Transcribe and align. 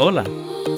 Hola 0.00 0.22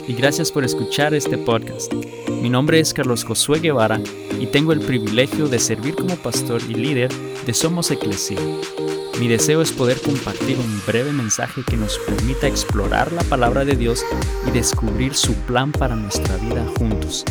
y 0.09 0.15
gracias 0.15 0.51
por 0.51 0.65
escuchar 0.65 1.13
este 1.13 1.37
podcast. 1.37 1.93
Mi 2.41 2.49
nombre 2.49 2.81
es 2.81 2.95
Carlos 2.95 3.23
Josué 3.23 3.61
Guevara 3.61 4.01
y 4.41 4.47
tengo 4.47 4.73
el 4.73 4.81
privilegio 4.81 5.47
de 5.47 5.59
servir 5.59 5.95
como 5.95 6.17
pastor 6.17 6.63
y 6.67 6.73
líder 6.73 7.13
de 7.45 7.53
Somos 7.53 7.91
Eclesia. 7.91 8.39
Mi 9.21 9.29
deseo 9.29 9.61
es 9.61 9.73
poder 9.73 10.01
compartir 10.01 10.57
un 10.57 10.81
breve 10.87 11.13
mensaje 11.13 11.61
que 11.67 11.77
nos 11.77 11.99
permita 11.99 12.47
explorar 12.47 13.13
la 13.13 13.23
palabra 13.25 13.67
de 13.67 13.77
Dios 13.77 14.03
y 14.49 14.53
descubrir 14.53 15.15
su 15.15 15.35
plan 15.35 15.71
para 15.71 15.97
nuestra 15.97 16.39
vida 16.39 16.65
juntos, 16.79 17.27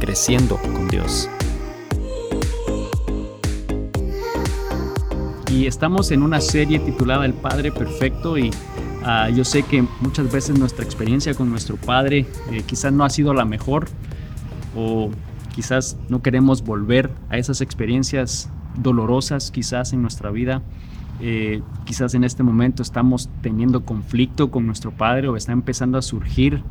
creciendo 0.00 0.56
con 0.56 0.88
Dios. 0.88 1.28
Y 5.52 5.68
estamos 5.68 6.10
en 6.10 6.24
una 6.24 6.40
serie 6.40 6.80
titulada 6.80 7.24
El 7.24 7.34
Padre 7.34 7.70
Perfecto 7.70 8.36
y 8.36 8.50
Ah, 9.02 9.30
yo 9.30 9.44
sé 9.44 9.62
que 9.62 9.82
muchas 10.00 10.30
veces 10.30 10.58
nuestra 10.58 10.84
experiencia 10.84 11.32
con 11.34 11.48
nuestro 11.48 11.76
Padre 11.76 12.26
eh, 12.50 12.62
quizás 12.66 12.92
no 12.92 13.02
ha 13.04 13.08
sido 13.08 13.32
la 13.32 13.46
mejor 13.46 13.88
o 14.76 15.10
quizás 15.54 15.96
no 16.10 16.20
queremos 16.20 16.62
volver 16.62 17.10
a 17.30 17.38
esas 17.38 17.62
experiencias 17.62 18.50
dolorosas 18.76 19.50
quizás 19.50 19.94
en 19.94 20.02
nuestra 20.02 20.30
vida. 20.30 20.62
Eh, 21.22 21.62
quizás 21.84 22.14
en 22.14 22.24
este 22.24 22.42
momento 22.42 22.82
estamos 22.82 23.30
teniendo 23.40 23.84
conflicto 23.84 24.50
con 24.50 24.66
nuestro 24.66 24.90
Padre 24.90 25.28
o 25.28 25.36
está 25.36 25.52
empezando 25.52 25.96
a 25.96 26.02
surgir 26.02 26.62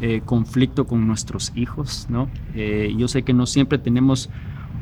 eh, 0.00 0.22
conflicto 0.24 0.86
con 0.86 1.06
nuestros 1.08 1.52
hijos. 1.56 2.06
¿no? 2.08 2.28
yo 2.96 3.08
sé 3.08 3.24
que 3.24 3.32
no 3.32 3.46
siempre 3.46 3.78
tenemos 3.78 4.30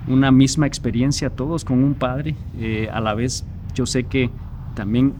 una 0.07 0.31
misma 0.31 0.67
experiencia 0.67 1.31
todos 1.31 1.65
con 1.65 1.83
un 1.83 1.95
Padre. 1.95 2.37
a 2.93 3.01
la 3.01 3.15
vez 3.15 3.47
yo 3.75 3.87
sé 3.87 4.05
que 4.05 4.31
también 4.75 5.15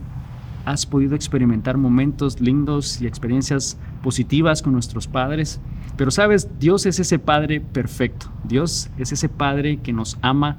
has 0.65 0.85
podido 0.85 1.15
experimentar 1.15 1.77
momentos 1.77 2.39
lindos 2.39 3.01
y 3.01 3.07
experiencias 3.07 3.77
positivas 4.03 4.61
con 4.61 4.73
nuestros 4.73 5.07
padres. 5.07 5.59
Pero 5.97 6.11
sabes, 6.11 6.49
Dios 6.59 6.85
es 6.85 6.99
ese 6.99 7.19
Padre 7.19 7.61
perfecto. 7.61 8.27
Dios 8.43 8.89
es 8.97 9.11
ese 9.11 9.29
Padre 9.29 9.77
que 9.77 9.93
nos 9.93 10.17
ama 10.21 10.57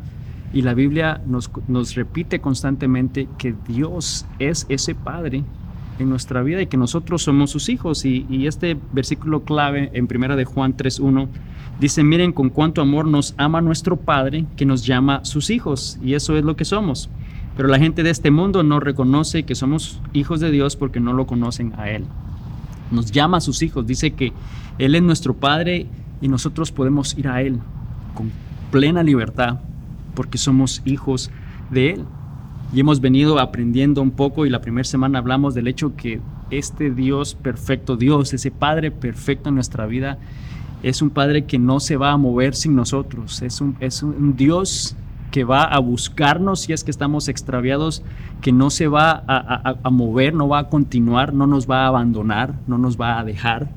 y 0.53 0.63
la 0.63 0.75
Biblia 0.75 1.21
nos, 1.27 1.51
nos 1.69 1.95
repite 1.95 2.41
constantemente 2.41 3.29
que 3.39 3.55
Dios 3.67 4.27
es 4.39 4.67
ese 4.69 4.95
Padre 4.95 5.45
en 5.99 6.11
nuestra 6.11 6.43
vida 6.43 6.63
y 6.63 6.67
que 6.67 6.77
nosotros 6.77 7.23
somos 7.23 7.51
sus 7.51 7.69
hijos. 7.69 8.05
Y, 8.05 8.47
este 8.47 8.77
versículo 8.93 9.45
clave 9.45 9.91
en 9.95 10.07
primera 10.07 10.37
de 10.37 10.45
Juan 10.45 10.77
3.1 10.77 11.29
dice, 11.81 12.05
miren 12.05 12.33
con 12.33 12.51
cuánto 12.51 12.83
amor 12.83 13.07
nos 13.07 13.35
ama 13.39 13.61
nuestro 13.61 13.97
Padre 13.97 14.47
que 14.57 14.67
nos 14.67 14.85
llama 14.85 15.25
sus 15.25 15.51
hijos. 15.51 15.99
Y 16.03 16.15
eso 16.15 16.37
es 16.37 16.45
lo 16.45 16.57
que 16.57 16.65
somos. 16.65 17.09
Pero 17.57 17.69
la 17.69 17.79
gente 17.79 18.03
de 18.03 18.11
este 18.11 18.31
mundo 18.31 18.63
no 18.63 18.81
reconoce 18.81 19.43
que 19.43 19.55
somos 19.55 20.01
hijos 20.13 20.41
de 20.41 20.51
Dios 20.51 20.77
porque 20.77 21.01
no 21.01 21.13
lo 21.13 21.27
conocen 21.27 21.75
a 21.77 21.91
Él. 21.91 22.05
Nos 22.91 23.11
llama 23.11 23.39
a 23.39 23.41
sus 23.41 23.63
hijos, 23.63 23.87
dice 23.87 24.13
que 24.13 24.33
Él 24.79 24.95
es 24.95 25.03
nuestro 25.03 25.35
Padre 25.35 25.87
y 26.21 26.29
nosotros 26.29 26.73
podemos 26.73 27.17
ir 27.19 27.29
a 27.29 27.43
Él 27.43 27.59
con 28.15 28.31
plena 28.71 29.03
libertad 29.03 29.61
porque 30.15 30.39
somos 30.39 30.83
hijos 30.85 31.31
de 31.71 31.91
Él. 31.91 32.05
Y 32.73 32.81
hemos 32.81 33.01
venido 33.01 33.39
aprendiendo 33.39 34.01
un 34.01 34.13
poco 34.13 34.47
y 34.47 34.51
la 34.51 34.63
primera 34.63 34.85
semana 34.85 35.19
hablamos 35.19 35.55
del 35.55 35.69
hecho 35.69 35.95
que 35.95 36.21
este 36.51 36.91
Dios 36.91 37.35
perfecto, 37.35 37.97
Dios, 37.97 38.33
ese 38.33 38.51
Padre 38.51 38.91
perfecto 38.91 39.51
en 39.51 39.57
nuestra 39.57 39.85
vida, 39.87 40.19
es 40.83 41.03
un 41.03 41.11
Padre 41.11 41.45
que 41.45 41.59
no 41.59 41.81
se 41.81 41.97
va 41.97 42.13
a 42.13 42.17
mover 42.17 42.55
sin 42.55 42.75
nosotros. 42.75 43.43
Es 43.43 43.61
un, 43.61 43.77
es 43.81 44.03
un 44.03 44.37
Dios 44.37 44.97
que 45.33 45.45
va 45.45 45.65
a 45.65 45.79
buscarnos 45.81 46.61
si 46.61 46.73
es 46.73 46.85
que 46.85 46.93
estamos 46.93 47.27
extraviados, 47.27 48.05
que 48.43 48.53
no 48.53 48.71
se 48.71 48.87
va 48.87 49.25
a, 49.27 49.91
mover, 49.91 50.35
no 50.35 50.47
va 50.47 50.61
a 50.61 50.69
continuar, 50.69 51.33
no 51.33 51.47
nos 51.47 51.69
va 51.69 51.85
a 51.85 51.87
abandonar, 51.89 52.55
no 52.67 52.77
nos 52.77 53.01
va 53.01 53.19
a 53.19 53.25
dejar, 53.25 53.71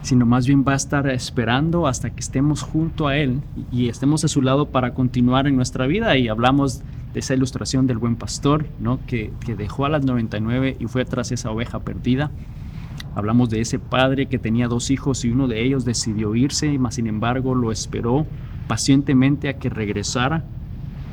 sino 0.00 0.24
más 0.24 0.46
bien 0.46 0.64
va 0.66 0.72
a 0.72 0.76
estar 0.76 1.06
esperando 1.08 1.86
hasta 1.86 2.08
que 2.08 2.20
estemos 2.20 2.62
junto 2.62 3.06
a 3.06 3.18
Él 3.18 3.42
y 3.70 3.88
estemos 3.90 4.24
a 4.24 4.28
su 4.28 4.40
lado 4.40 4.70
para 4.70 4.94
continuar 4.94 5.46
en 5.46 5.56
nuestra 5.56 5.86
vida. 5.86 6.16
Y 6.16 6.28
hablamos 6.28 6.80
de 7.12 7.20
esa 7.20 7.34
ilustración 7.34 7.86
del 7.86 7.98
buen 7.98 8.16
pastor, 8.16 8.64
¿no? 8.80 8.98
que, 9.06 9.32
que 9.44 9.54
dejó 9.54 9.84
a 9.84 9.90
las 9.90 10.06
99 10.06 10.78
y 10.80 10.86
fue 10.86 11.04
tras 11.04 11.32
esa 11.32 11.50
oveja 11.50 11.80
perdida. 11.80 12.30
Hablamos 13.14 13.50
de 13.50 13.60
ese 13.60 13.78
padre 13.78 14.26
que 14.26 14.38
tenía 14.38 14.68
dos 14.68 14.90
hijos 14.90 15.22
y 15.26 15.30
uno 15.30 15.48
de 15.48 15.62
ellos 15.62 15.84
decidió 15.84 16.34
irse, 16.34 16.78
mas 16.78 16.94
sin 16.94 17.08
embargo 17.08 17.54
lo 17.54 17.70
esperó 17.72 18.26
pacientemente 18.70 19.48
a 19.48 19.58
que 19.58 19.68
regresara. 19.68 20.44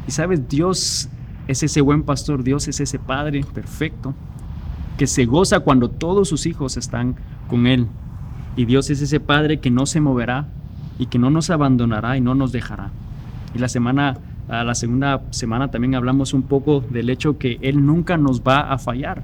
Y 0.07 0.11
sabes, 0.11 0.47
Dios 0.47 1.09
es 1.47 1.63
ese 1.63 1.81
buen 1.81 2.03
pastor, 2.03 2.43
Dios 2.43 2.67
es 2.67 2.79
ese 2.79 2.99
Padre 2.99 3.43
perfecto, 3.51 4.13
que 4.95 5.07
se 5.07 5.25
goza 5.25 5.61
cuando 5.61 5.89
todos 5.89 6.29
sus 6.29 6.45
hijos 6.45 6.77
están 6.77 7.15
con 7.47 7.65
Él. 7.65 7.87
Y 8.55 8.65
Dios 8.65 8.91
es 8.91 9.01
ese 9.01 9.19
Padre 9.19 9.59
que 9.59 9.71
no 9.71 9.87
se 9.87 9.99
moverá 9.99 10.45
y 10.99 11.07
que 11.07 11.17
no 11.17 11.31
nos 11.31 11.49
abandonará 11.49 12.15
y 12.15 12.21
no 12.21 12.35
nos 12.35 12.51
dejará. 12.51 12.91
Y 13.55 13.57
la 13.57 13.69
semana, 13.69 14.19
la 14.47 14.75
segunda 14.75 15.23
semana 15.31 15.71
también 15.71 15.95
hablamos 15.95 16.35
un 16.35 16.43
poco 16.43 16.81
del 16.81 17.09
hecho 17.09 17.39
que 17.39 17.57
Él 17.63 17.83
nunca 17.83 18.17
nos 18.17 18.41
va 18.43 18.71
a 18.71 18.77
fallar, 18.77 19.23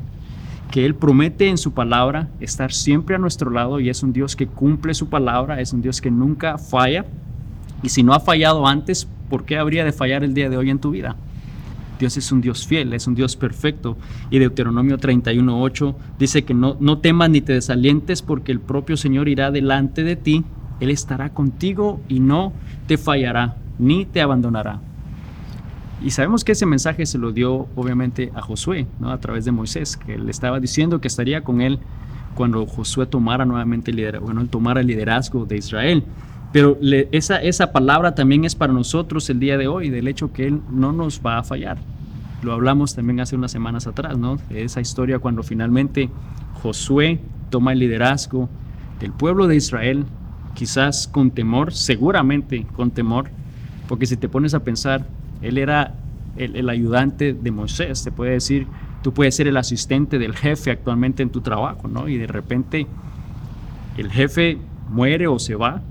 que 0.72 0.88
Él 0.88 0.96
promete 0.96 1.50
en 1.50 1.60
su 1.60 1.74
palabra 1.74 2.30
estar 2.40 2.72
siempre 2.72 3.14
a 3.14 3.20
nuestro 3.20 3.52
lado 3.52 3.80
y 3.80 3.90
es 3.90 4.02
un 4.02 4.12
Dios 4.12 4.36
que 4.36 4.48
cumple 4.48 4.96
su 4.96 5.08
palabra, 5.08 5.62
es 5.62 5.72
un 5.72 5.84
Dios 5.84 6.02
que 6.02 6.10
nunca 6.10 6.58
falla 6.58 7.06
y 7.84 7.90
si 7.90 8.02
no 8.02 8.14
ha 8.14 8.20
fallado 8.20 8.66
antes, 8.66 9.08
¿por 9.30 9.46
qué 9.46 9.58
habría 9.58 9.86
de 9.86 9.92
fallar 9.92 10.24
el 10.24 10.34
día 10.34 10.50
de 10.50 10.58
hoy 10.58 10.70
en 10.70 10.80
tu 10.80 10.92
vida? 10.92 11.16
Dios 12.00 12.18
es 12.18 12.32
un 12.32 12.42
Dios 12.42 12.66
fiel, 12.66 12.94
es 12.94 13.08
un 13.08 13.16
Dios 13.16 13.36
perfecto. 13.36 13.98
Y 14.32 14.40
Deuteronomio 14.40 14.98
31.8 14.98 15.96
dice 16.18 16.44
que 16.44 16.54
no, 16.54 16.76
no 16.80 16.98
temas 16.98 17.30
ni 17.30 17.42
te 17.42 17.54
desalientes 17.54 18.22
porque 18.22 18.52
el 18.52 18.60
propio 18.60 18.98
Señor 18.98 19.28
irá 19.28 19.52
delante 19.52 20.04
de 20.04 20.16
ti, 20.16 20.44
Él 20.80 20.90
estará 20.90 21.34
contigo 21.34 22.02
y 22.10 22.20
no 22.20 22.54
te 22.88 22.98
fallará, 22.98 23.58
ni 23.80 24.06
te 24.06 24.22
abandonará. 24.22 24.80
Y 26.04 26.12
sabemos 26.12 26.44
que 26.44 26.52
ese 26.52 26.66
mensaje 26.66 27.06
se 27.06 27.18
lo 27.18 27.32
dio 27.32 27.68
obviamente 27.76 28.32
a 28.36 28.42
Josué, 28.42 28.88
¿no? 29.00 29.12
a 29.12 29.20
través 29.20 29.46
de 29.46 29.52
Moisés, 29.52 29.96
que 29.96 30.18
le 30.18 30.32
estaba 30.32 30.60
diciendo 30.60 31.00
que 31.00 31.08
estaría 31.08 31.44
con 31.44 31.62
él 31.62 31.80
cuando 32.36 32.66
Josué 32.66 33.06
tomara 33.06 33.46
nuevamente 33.46 33.92
el 33.92 33.98
liderazgo, 33.98 34.26
bueno, 34.26 34.46
tomara 34.48 34.82
el 34.82 34.88
liderazgo 34.88 35.46
de 35.46 35.58
Israel. 35.58 36.04
Pero 36.54 36.78
esa, 37.12 37.42
esa 37.42 37.72
palabra 37.72 38.14
también 38.14 38.46
es 38.46 38.54
para 38.54 38.72
nosotros 38.72 39.28
el 39.32 39.40
día 39.40 39.58
de 39.58 39.68
hoy, 39.68 39.90
del 39.90 40.08
hecho 40.08 40.32
que 40.32 40.46
Él 40.46 40.62
no 40.70 40.94
nos 40.94 41.20
va 41.20 41.40
a 41.40 41.44
fallar. 41.44 41.80
Lo 42.44 42.54
hablamos 42.54 42.94
también 42.94 43.20
hace 43.20 43.36
unas 43.36 43.52
semanas 43.52 43.88
atrás, 43.88 44.18
¿no? 44.20 44.38
esa 44.52 44.80
historia 44.80 45.18
cuando 45.18 45.42
finalmente 45.42 46.12
Josué 46.62 47.20
toma 47.50 47.74
el 47.74 47.80
liderazgo 47.80 48.50
del 49.00 49.12
pueblo 49.12 49.48
de 49.48 49.56
Israel, 49.56 50.06
quizás 50.54 51.08
con 51.08 51.32
temor, 51.32 51.74
seguramente 51.74 52.68
con 52.76 52.92
temor, 52.92 53.32
porque 53.88 54.06
si 54.06 54.16
te 54.16 54.30
pones 54.30 54.54
a 54.54 54.64
pensar, 54.64 55.08
él 55.42 55.58
era 55.58 55.96
el, 56.38 56.56
el, 56.56 56.70
ayudante 56.70 57.34
de 57.34 57.52
Moisés, 57.52 58.04
te 58.04 58.12
puede 58.12 58.34
decir, 58.34 58.68
tú 59.02 59.12
puedes 59.12 59.36
ser 59.36 59.48
el 59.48 59.58
asistente 59.58 60.20
del 60.20 60.36
jefe 60.36 60.70
actualmente 60.70 61.24
en 61.24 61.32
tu 61.32 61.42
trabajo, 61.42 61.88
¿no? 61.88 62.08
Y 62.08 62.18
de 62.18 62.28
repente 62.28 62.86
el 63.98 64.12
jefe 64.12 64.60
muere 64.90 65.28
o 65.28 65.40
se 65.40 65.56
va 65.56 65.82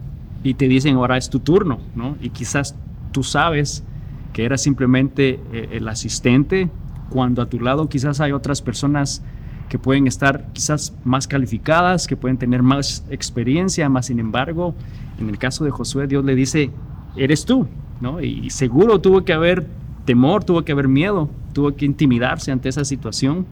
y 0.42 0.54
te 0.54 0.68
dicen 0.68 0.96
ahora 0.96 1.16
es 1.16 1.30
tu 1.30 1.40
turno, 1.40 1.78
¿no? 1.94 2.16
Y 2.20 2.30
quizás 2.30 2.76
tú 3.12 3.22
sabes 3.22 3.84
que 4.32 4.44
eras 4.44 4.62
simplemente 4.62 5.40
eh, 5.52 5.68
el 5.72 5.88
asistente 5.88 6.70
cuando 7.10 7.42
a 7.42 7.46
tu 7.46 7.60
lado 7.60 7.88
quizás 7.88 8.20
hay 8.20 8.32
otras 8.32 8.62
personas 8.62 9.22
que 9.68 9.78
pueden 9.78 10.06
estar 10.06 10.48
quizás 10.52 10.94
más 11.04 11.26
calificadas, 11.26 12.06
que 12.06 12.16
pueden 12.16 12.38
tener 12.38 12.62
más 12.62 13.04
experiencia, 13.10 13.88
más 13.88 14.06
sin 14.06 14.18
embargo, 14.18 14.74
en 15.18 15.28
el 15.28 15.38
caso 15.38 15.64
de 15.64 15.70
Josué, 15.70 16.06
Dios 16.06 16.24
le 16.24 16.34
dice, 16.34 16.70
eres 17.16 17.44
tú, 17.44 17.66
¿no? 18.00 18.20
Y 18.20 18.50
seguro 18.50 19.00
tuvo 19.00 19.24
que 19.24 19.32
haber 19.32 19.66
temor, 20.04 20.44
tuvo 20.44 20.62
que 20.62 20.72
haber 20.72 20.88
miedo, 20.88 21.30
tuvo 21.52 21.74
que 21.74 21.84
intimidarse 21.84 22.52
ante 22.52 22.68
esa 22.68 22.84
situación, 22.84 23.46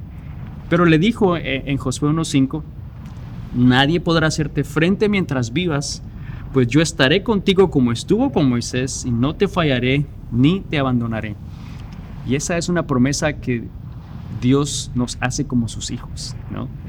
pero 0.69 0.84
le 0.84 0.98
dijo 0.98 1.37
eh, 1.37 1.63
en 1.66 1.78
Josué 1.78 2.10
1.5, 2.10 2.63
nadie 3.54 4.01
podrá 4.01 4.27
hacerte 4.27 4.65
frente 4.65 5.09
mientras 5.09 5.53
vivas, 5.53 6.03
pues 6.53 6.67
yo 6.67 6.81
estaré 6.81 7.23
contigo 7.23 7.71
como 7.71 7.93
estuvo 7.93 8.31
con 8.33 8.49
Moisés 8.49 9.05
y 9.07 9.11
no 9.11 9.35
te 9.35 9.49
fallaré 9.49 10.07
ni 10.33 10.61
te 10.61 10.79
abandonaré. 10.79 11.37
Y 12.27 12.35
esa 12.35 12.59
es 12.59 12.69
una 12.69 12.87
promesa 12.87 13.35
que 13.35 13.65
Dios 14.41 14.91
nos 14.95 15.19
hace 15.21 15.47
como 15.47 15.69
sus 15.69 15.91
hijos. 15.91 16.35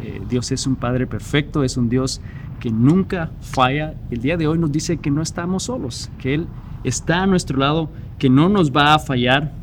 Eh, 0.01 0.21
Dios 0.29 0.51
es 0.51 0.65
un 0.67 0.75
Padre 0.75 1.07
perfecto, 1.07 1.63
es 1.63 1.77
un 1.77 1.89
Dios 1.89 2.21
que 2.59 2.71
nunca 2.71 3.31
falla. 3.41 3.95
El 4.09 4.21
día 4.21 4.37
de 4.37 4.47
hoy 4.47 4.57
nos 4.57 4.71
dice 4.71 4.97
que 4.97 5.11
no 5.11 5.21
estamos 5.21 5.63
solos, 5.63 6.09
que 6.17 6.33
Él 6.33 6.47
está 6.83 7.23
a 7.23 7.27
nuestro 7.27 7.57
lado, 7.57 7.89
que 8.17 8.29
no 8.29 8.49
nos 8.49 8.71
va 8.71 8.93
a 8.93 8.99
fallar. 8.99 9.53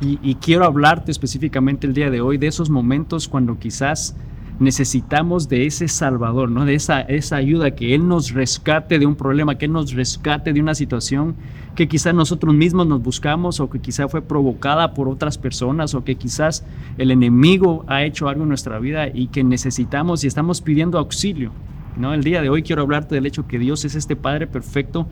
Y 0.00 0.34
quiero 0.36 0.64
hablarte 0.64 1.12
específicamente 1.12 1.86
el 1.86 1.94
día 1.94 2.10
de 2.10 2.20
hoy 2.20 2.36
de 2.36 2.48
esos 2.48 2.70
momentos 2.70 3.28
cuando 3.28 3.60
quizás 3.60 4.16
necesitamos 4.62 5.48
de 5.48 5.66
ese 5.66 5.88
Salvador, 5.88 6.50
¿no? 6.50 6.64
de 6.64 6.74
esa, 6.74 7.00
esa 7.02 7.36
ayuda, 7.36 7.72
que 7.72 7.94
Él 7.94 8.08
nos 8.08 8.32
rescate 8.32 8.98
de 8.98 9.06
un 9.06 9.16
problema, 9.16 9.56
que 9.58 9.66
Él 9.66 9.72
nos 9.72 9.92
rescate 9.92 10.52
de 10.52 10.60
una 10.60 10.74
situación 10.74 11.34
que 11.74 11.88
quizás 11.88 12.14
nosotros 12.14 12.54
mismos 12.54 12.86
nos 12.86 13.02
buscamos 13.02 13.60
o 13.60 13.70
que 13.70 13.80
quizás 13.80 14.10
fue 14.10 14.22
provocada 14.22 14.94
por 14.94 15.08
otras 15.08 15.38
personas 15.38 15.94
o 15.94 16.04
que 16.04 16.16
quizás 16.16 16.64
el 16.98 17.10
enemigo 17.10 17.84
ha 17.88 18.04
hecho 18.04 18.28
algo 18.28 18.42
en 18.42 18.48
nuestra 18.48 18.78
vida 18.78 19.08
y 19.08 19.28
que 19.28 19.42
necesitamos 19.42 20.24
y 20.24 20.26
estamos 20.26 20.60
pidiendo 20.60 20.98
auxilio. 20.98 21.52
¿no? 21.96 22.14
El 22.14 22.24
día 22.24 22.42
de 22.42 22.48
hoy 22.48 22.62
quiero 22.62 22.82
hablarte 22.82 23.14
del 23.14 23.26
hecho 23.26 23.46
que 23.46 23.58
Dios 23.58 23.84
es 23.84 23.94
este 23.94 24.16
Padre 24.16 24.46
perfecto 24.46 25.06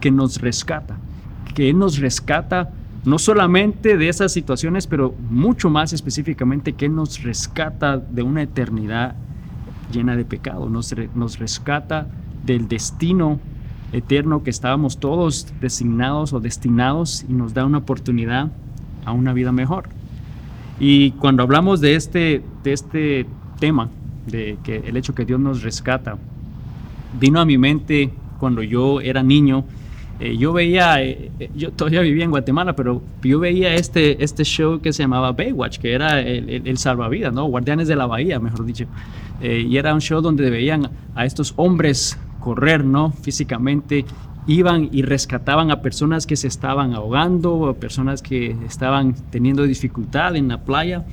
que 0.00 0.10
nos 0.10 0.40
rescata, 0.40 0.98
que 1.54 1.70
Él 1.70 1.78
nos 1.78 1.98
rescata 1.98 2.72
no 3.06 3.20
solamente 3.20 3.96
de 3.96 4.08
esas 4.08 4.32
situaciones, 4.32 4.88
pero 4.88 5.14
mucho 5.30 5.70
más 5.70 5.92
específicamente 5.92 6.72
que 6.72 6.88
nos 6.88 7.22
rescata 7.22 7.98
de 7.98 8.22
una 8.22 8.42
eternidad 8.42 9.14
llena 9.92 10.16
de 10.16 10.24
pecado, 10.24 10.68
nos, 10.68 10.92
nos 11.14 11.38
rescata 11.38 12.08
del 12.44 12.66
destino 12.66 13.38
eterno 13.92 14.42
que 14.42 14.50
estábamos 14.50 14.98
todos 14.98 15.46
designados 15.60 16.32
o 16.32 16.40
destinados 16.40 17.24
y 17.28 17.32
nos 17.32 17.54
da 17.54 17.64
una 17.64 17.78
oportunidad 17.78 18.50
a 19.04 19.12
una 19.12 19.32
vida 19.32 19.52
mejor. 19.52 19.88
Y 20.80 21.12
cuando 21.12 21.44
hablamos 21.44 21.80
de 21.80 21.94
este, 21.94 22.42
de 22.64 22.72
este 22.72 23.26
tema, 23.60 23.88
de 24.26 24.58
que 24.64 24.78
el 24.78 24.96
hecho 24.96 25.14
que 25.14 25.24
Dios 25.24 25.38
nos 25.38 25.62
rescata, 25.62 26.18
vino 27.20 27.38
a 27.38 27.44
mi 27.44 27.56
mente 27.56 28.12
cuando 28.40 28.64
yo 28.64 29.00
era 29.00 29.22
niño 29.22 29.64
eh, 30.18 30.36
yo 30.36 30.52
veía, 30.52 31.02
eh, 31.02 31.30
eh, 31.38 31.50
yo 31.54 31.72
todavía 31.72 32.00
vivía 32.00 32.24
en 32.24 32.30
Guatemala, 32.30 32.74
pero 32.74 33.02
yo 33.22 33.38
veía 33.38 33.74
este, 33.74 34.22
este 34.24 34.44
show 34.44 34.80
que 34.80 34.92
se 34.92 35.02
llamaba 35.02 35.32
Baywatch, 35.32 35.78
que 35.78 35.92
era 35.92 36.20
el, 36.20 36.78
salvavidas, 36.78 37.34
¿no? 37.34 37.44
Guardianes 37.44 37.86
de 37.88 37.96
la 37.96 38.06
Bahía, 38.06 38.40
mejor 38.40 38.64
dicho. 38.64 38.86
y 39.42 39.76
era 39.76 39.92
un 39.92 40.00
show 40.00 40.22
donde 40.22 40.48
veían 40.48 40.90
a 41.14 41.26
estos 41.26 41.52
hombres 41.56 42.18
correr, 42.40 42.84
¿no? 42.84 43.12
Físicamente, 43.12 44.06
iban 44.46 44.88
y 44.92 45.02
rescataban 45.02 45.70
a 45.70 45.82
personas 45.82 46.26
que 46.26 46.36
se 46.36 46.48
estaban 46.48 46.94
ahogando, 46.94 47.68
a 47.68 47.74
personas 47.74 48.22
que 48.22 48.56
estaban 48.66 49.14
teniendo 49.30 49.64
dificultad 49.64 50.36
en 50.36 50.48
la 50.48 50.62
playa. 50.62 51.04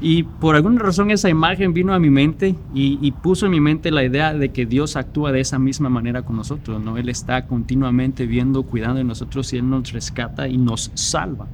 Y 0.00 0.22
por 0.22 0.54
alguna 0.54 0.80
razón 0.80 1.10
esa 1.10 1.28
imagen 1.28 1.72
vino 1.72 1.92
a 1.92 1.98
mi 1.98 2.08
mente 2.08 2.54
y, 2.72 3.10
puso 3.22 3.46
en 3.46 3.52
mi 3.52 3.60
mente 3.60 3.90
la 3.90 4.04
idea 4.04 4.32
de 4.32 4.50
que 4.50 4.64
Dios 4.64 4.94
actúa 4.94 5.32
de 5.32 5.40
esa 5.40 5.58
misma 5.58 5.88
manera 5.88 6.22
con 6.22 6.36
nosotros, 6.36 6.80
¿no? 6.80 6.96
Él 6.96 7.08
está 7.08 7.46
continuamente 7.46 8.26
viendo, 8.26 8.62
cuidando 8.62 8.98
de 8.98 9.04
nosotros 9.04 9.52
y 9.52 9.56
Él 9.56 9.68
nos 9.68 9.92
rescata 9.92 10.46
y 10.46 10.56
nos 10.56 10.92
salva. 10.94 11.48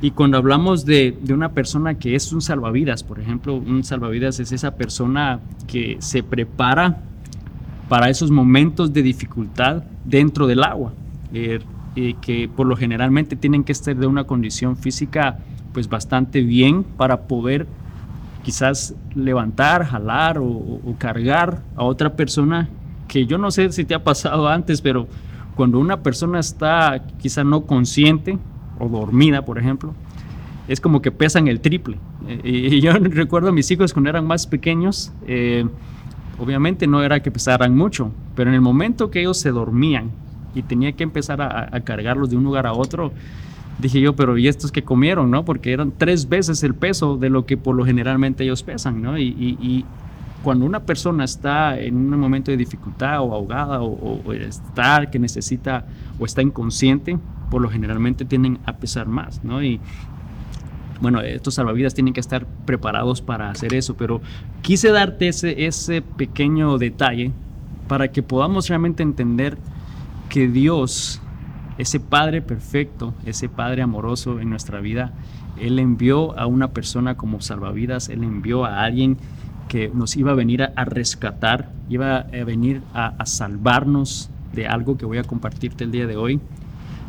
Y 0.00 0.12
cuando 0.12 0.38
hablamos 0.38 0.86
de, 0.86 1.18
de, 1.20 1.34
una 1.34 1.52
persona 1.52 1.94
que 1.94 2.14
es 2.14 2.32
un 2.32 2.40
salvavidas, 2.40 3.02
por 3.02 3.20
ejemplo, 3.20 3.56
un 3.56 3.84
salvavidas 3.84 4.40
es 4.40 4.52
esa 4.52 4.76
persona 4.76 5.40
que 5.66 5.96
se 6.00 6.22
prepara 6.22 7.02
para 7.88 8.10
esos 8.10 8.30
momentos 8.30 8.92
de 8.92 9.02
dificultad 9.02 9.84
dentro 10.04 10.46
del 10.46 10.62
agua, 10.64 10.92
eh, 11.32 11.60
que 12.20 12.50
por 12.54 12.66
lo 12.66 12.76
generalmente 12.76 13.36
tienen 13.36 13.64
que 13.64 13.72
estar 13.72 13.96
de 13.96 14.06
una 14.06 14.24
condición 14.24 14.76
física 14.76 15.38
pues 15.76 15.90
bastante 15.90 16.40
bien 16.40 16.84
para 16.84 17.26
poder 17.26 17.66
quizás 18.42 18.94
levantar, 19.14 19.84
jalar 19.84 20.38
o, 20.38 20.80
cargar 20.96 21.60
a 21.76 21.84
otra 21.84 22.16
persona 22.16 22.70
que 23.08 23.26
yo 23.26 23.36
no 23.36 23.50
sé 23.50 23.70
si 23.72 23.84
te 23.84 23.94
ha 23.94 24.02
pasado 24.02 24.48
antes, 24.48 24.80
pero 24.80 25.06
cuando 25.54 25.78
una 25.78 26.02
persona 26.02 26.40
está 26.40 27.04
quizás 27.18 27.44
no 27.44 27.66
consciente 27.66 28.38
o 28.78 28.88
dormida, 28.88 29.44
por 29.44 29.58
ejemplo, 29.58 29.92
es 30.66 30.80
como 30.80 31.02
que 31.02 31.12
pesan 31.12 31.46
el 31.46 31.60
triple. 31.60 31.98
Eh, 32.26 32.40
y 32.72 32.80
yo 32.80 32.92
recuerdo 32.98 33.50
a 33.50 33.52
mis 33.52 33.70
hijos 33.70 33.92
cuando 33.92 34.08
eran 34.08 34.26
más 34.26 34.46
pequeños, 34.46 35.12
eh, 35.26 35.68
obviamente 36.38 36.86
no 36.86 37.02
era 37.02 37.20
que 37.20 37.30
pesaran 37.30 37.76
mucho, 37.76 38.12
pero 38.34 38.48
en 38.48 38.54
el 38.54 38.62
momento 38.62 39.10
que 39.10 39.20
ellos 39.20 39.36
se 39.36 39.50
dormían 39.50 40.10
y 40.54 40.62
tenía 40.62 40.92
que 40.92 41.02
empezar 41.02 41.42
a 41.42 41.78
cargarlos 41.84 42.30
de 42.30 42.38
un 42.38 42.44
lugar 42.44 42.66
a 42.66 42.72
otro, 42.72 43.12
dije 43.78 44.00
yo, 44.00 44.16
pero 44.16 44.38
¿y 44.38 44.48
estos 44.48 44.72
que 44.72 44.82
comieron, 44.82 45.30
no? 45.30 45.44
Porque 45.44 45.72
eran 45.72 45.92
tres 45.96 46.28
veces 46.28 46.62
el 46.62 46.74
peso 46.74 47.16
de 47.16 47.30
lo 47.30 47.46
que 47.46 47.56
por 47.56 47.74
lo 47.74 47.84
generalmente 47.84 48.44
ellos 48.44 48.62
pesan, 48.62 49.02
¿no? 49.02 49.18
Y, 49.18 49.84
cuando 50.42 50.64
una 50.64 50.84
persona 50.84 51.24
está 51.24 51.76
en 51.76 51.96
un 51.96 52.20
momento 52.20 52.52
de 52.52 52.56
dificultad 52.56 53.20
o 53.20 53.34
ahogada 53.34 53.82
o, 53.82 54.20
o, 54.24 54.32
está 54.32 55.10
que 55.10 55.18
necesita 55.18 55.86
o 56.20 56.24
está 56.24 56.40
inconsciente, 56.40 57.18
por 57.50 57.60
lo 57.60 57.68
generalmente 57.68 58.24
tienden 58.24 58.60
a 58.64 58.76
pesar 58.76 59.08
más, 59.08 59.42
¿no? 59.42 59.60
Y 59.60 59.80
bueno, 61.00 61.20
estos 61.20 61.54
salvavidas 61.54 61.94
tienen 61.94 62.14
que 62.14 62.20
estar 62.20 62.46
preparados 62.64 63.22
para 63.22 63.50
hacer 63.50 63.74
eso, 63.74 63.96
pero 63.96 64.20
quise 64.62 64.92
darte 64.92 65.26
ese, 65.26 65.66
ese 65.66 66.00
pequeño 66.00 66.78
detalle 66.78 67.32
para 67.88 68.12
que 68.12 68.22
podamos 68.22 68.68
realmente 68.68 69.02
entender 69.02 69.58
que 70.28 70.46
Dios 70.46 71.20
ese 71.78 72.00
Padre 72.00 72.42
perfecto, 72.42 73.14
ese 73.24 73.48
Padre 73.48 73.82
amoroso 73.82 74.40
en 74.40 74.50
nuestra 74.50 74.80
vida, 74.80 75.12
Él 75.60 75.78
envió 75.78 76.38
a 76.38 76.46
una 76.46 76.68
persona 76.68 77.16
como 77.16 77.40
salvavidas, 77.40 78.08
Él 78.08 78.24
envió 78.24 78.64
a 78.64 78.82
alguien 78.82 79.18
que 79.68 79.90
nos 79.92 80.16
iba 80.16 80.32
a 80.32 80.34
venir 80.34 80.62
a, 80.62 80.84
rescatar, 80.84 81.72
iba 81.88 82.18
a 82.18 82.44
venir 82.44 82.82
a, 82.94 83.24
salvarnos 83.26 84.30
de 84.54 84.66
algo 84.66 84.96
que 84.96 85.04
voy 85.04 85.18
a 85.18 85.24
compartirte 85.24 85.84
el 85.84 85.90
día 85.90 86.06
de 86.06 86.16
hoy. 86.16 86.40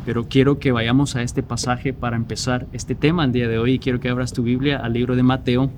Pero 0.04 0.28
quiero 0.28 0.58
que 0.58 0.72
vayamos 0.72 1.16
a 1.16 1.22
este 1.22 1.42
pasaje 1.42 1.92
para 1.92 2.16
empezar 2.16 2.66
este 2.72 2.94
tema 2.94 3.24
el 3.24 3.32
día 3.32 3.48
de 3.48 3.58
hoy 3.58 3.74
y 3.74 3.78
quiero 3.78 4.00
que 4.00 4.08
abras 4.08 4.32
tu 4.32 4.42
Biblia 4.42 4.78
al 4.78 4.94
libro 4.94 5.16
de 5.16 5.22
Mateo, 5.22 5.70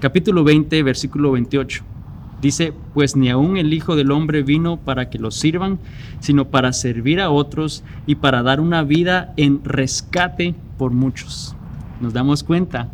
capítulo 0.00 0.44
20, 0.44 0.82
versículo 0.82 1.32
28. 1.32 1.97
Dice, 2.40 2.72
pues 2.94 3.16
ni 3.16 3.30
aun 3.30 3.56
el 3.56 3.72
Hijo 3.72 3.96
del 3.96 4.12
Hombre 4.12 4.42
vino 4.42 4.76
para 4.76 5.10
que 5.10 5.18
los 5.18 5.34
sirvan, 5.34 5.78
sino 6.20 6.46
para 6.46 6.72
servir 6.72 7.20
a 7.20 7.30
otros 7.30 7.82
y 8.06 8.14
para 8.16 8.42
dar 8.42 8.60
una 8.60 8.82
vida 8.84 9.32
en 9.36 9.64
rescate 9.64 10.54
por 10.76 10.92
muchos. 10.92 11.56
Nos 12.00 12.12
damos 12.12 12.44
cuenta 12.44 12.88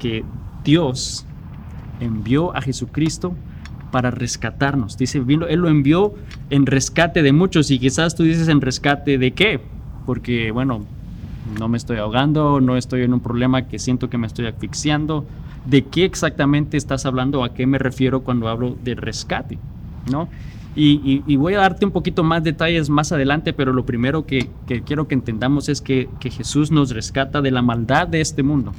que 0.00 0.24
Dios 0.64 1.26
envió 2.00 2.56
a 2.56 2.60
Jesucristo 2.60 3.34
para 3.90 4.10
rescatarnos. 4.10 4.96
Dice, 4.96 5.18
Él 5.18 5.60
lo 5.60 5.68
envió 5.68 6.14
en 6.50 6.66
rescate 6.66 7.22
de 7.22 7.32
muchos 7.32 7.70
y 7.70 7.78
quizás 7.78 8.14
tú 8.14 8.22
dices 8.22 8.48
en 8.48 8.60
rescate 8.60 9.18
de 9.18 9.32
qué, 9.32 9.60
porque 10.06 10.50
bueno, 10.50 10.84
no 11.58 11.68
me 11.68 11.76
estoy 11.76 11.98
ahogando, 11.98 12.60
no 12.60 12.76
estoy 12.76 13.02
en 13.02 13.12
un 13.12 13.20
problema 13.20 13.68
que 13.68 13.78
siento 13.78 14.08
que 14.08 14.18
me 14.18 14.26
estoy 14.26 14.46
asfixiando, 14.46 15.26
de 15.64 15.84
qué 15.84 16.04
exactamente 16.04 16.76
estás 16.76 17.06
hablando, 17.06 17.44
a 17.44 17.54
qué 17.54 17.66
me 17.66 17.78
refiero 17.78 18.22
cuando 18.22 18.48
hablo 18.48 18.76
de 18.82 18.94
rescate, 18.94 19.58
¿no? 20.10 20.28
Y, 20.74 21.36
voy 21.36 21.52
a 21.52 21.58
darte 21.58 21.84
un 21.84 21.90
poquito 21.90 22.24
más 22.24 22.42
detalles 22.42 22.88
más 22.88 23.12
adelante, 23.12 23.52
pero 23.52 23.74
lo 23.74 23.84
primero 23.84 24.24
que, 24.24 24.48
quiero 24.86 25.06
que 25.06 25.14
entendamos 25.14 25.68
es 25.68 25.82
que, 25.82 26.08
que 26.18 26.30
Jesús 26.30 26.70
nos 26.70 26.90
rescata 26.92 27.42
de 27.42 27.50
la 27.50 27.60
maldad 27.60 28.08
de 28.08 28.22
este 28.22 28.42
mundo. 28.42 28.72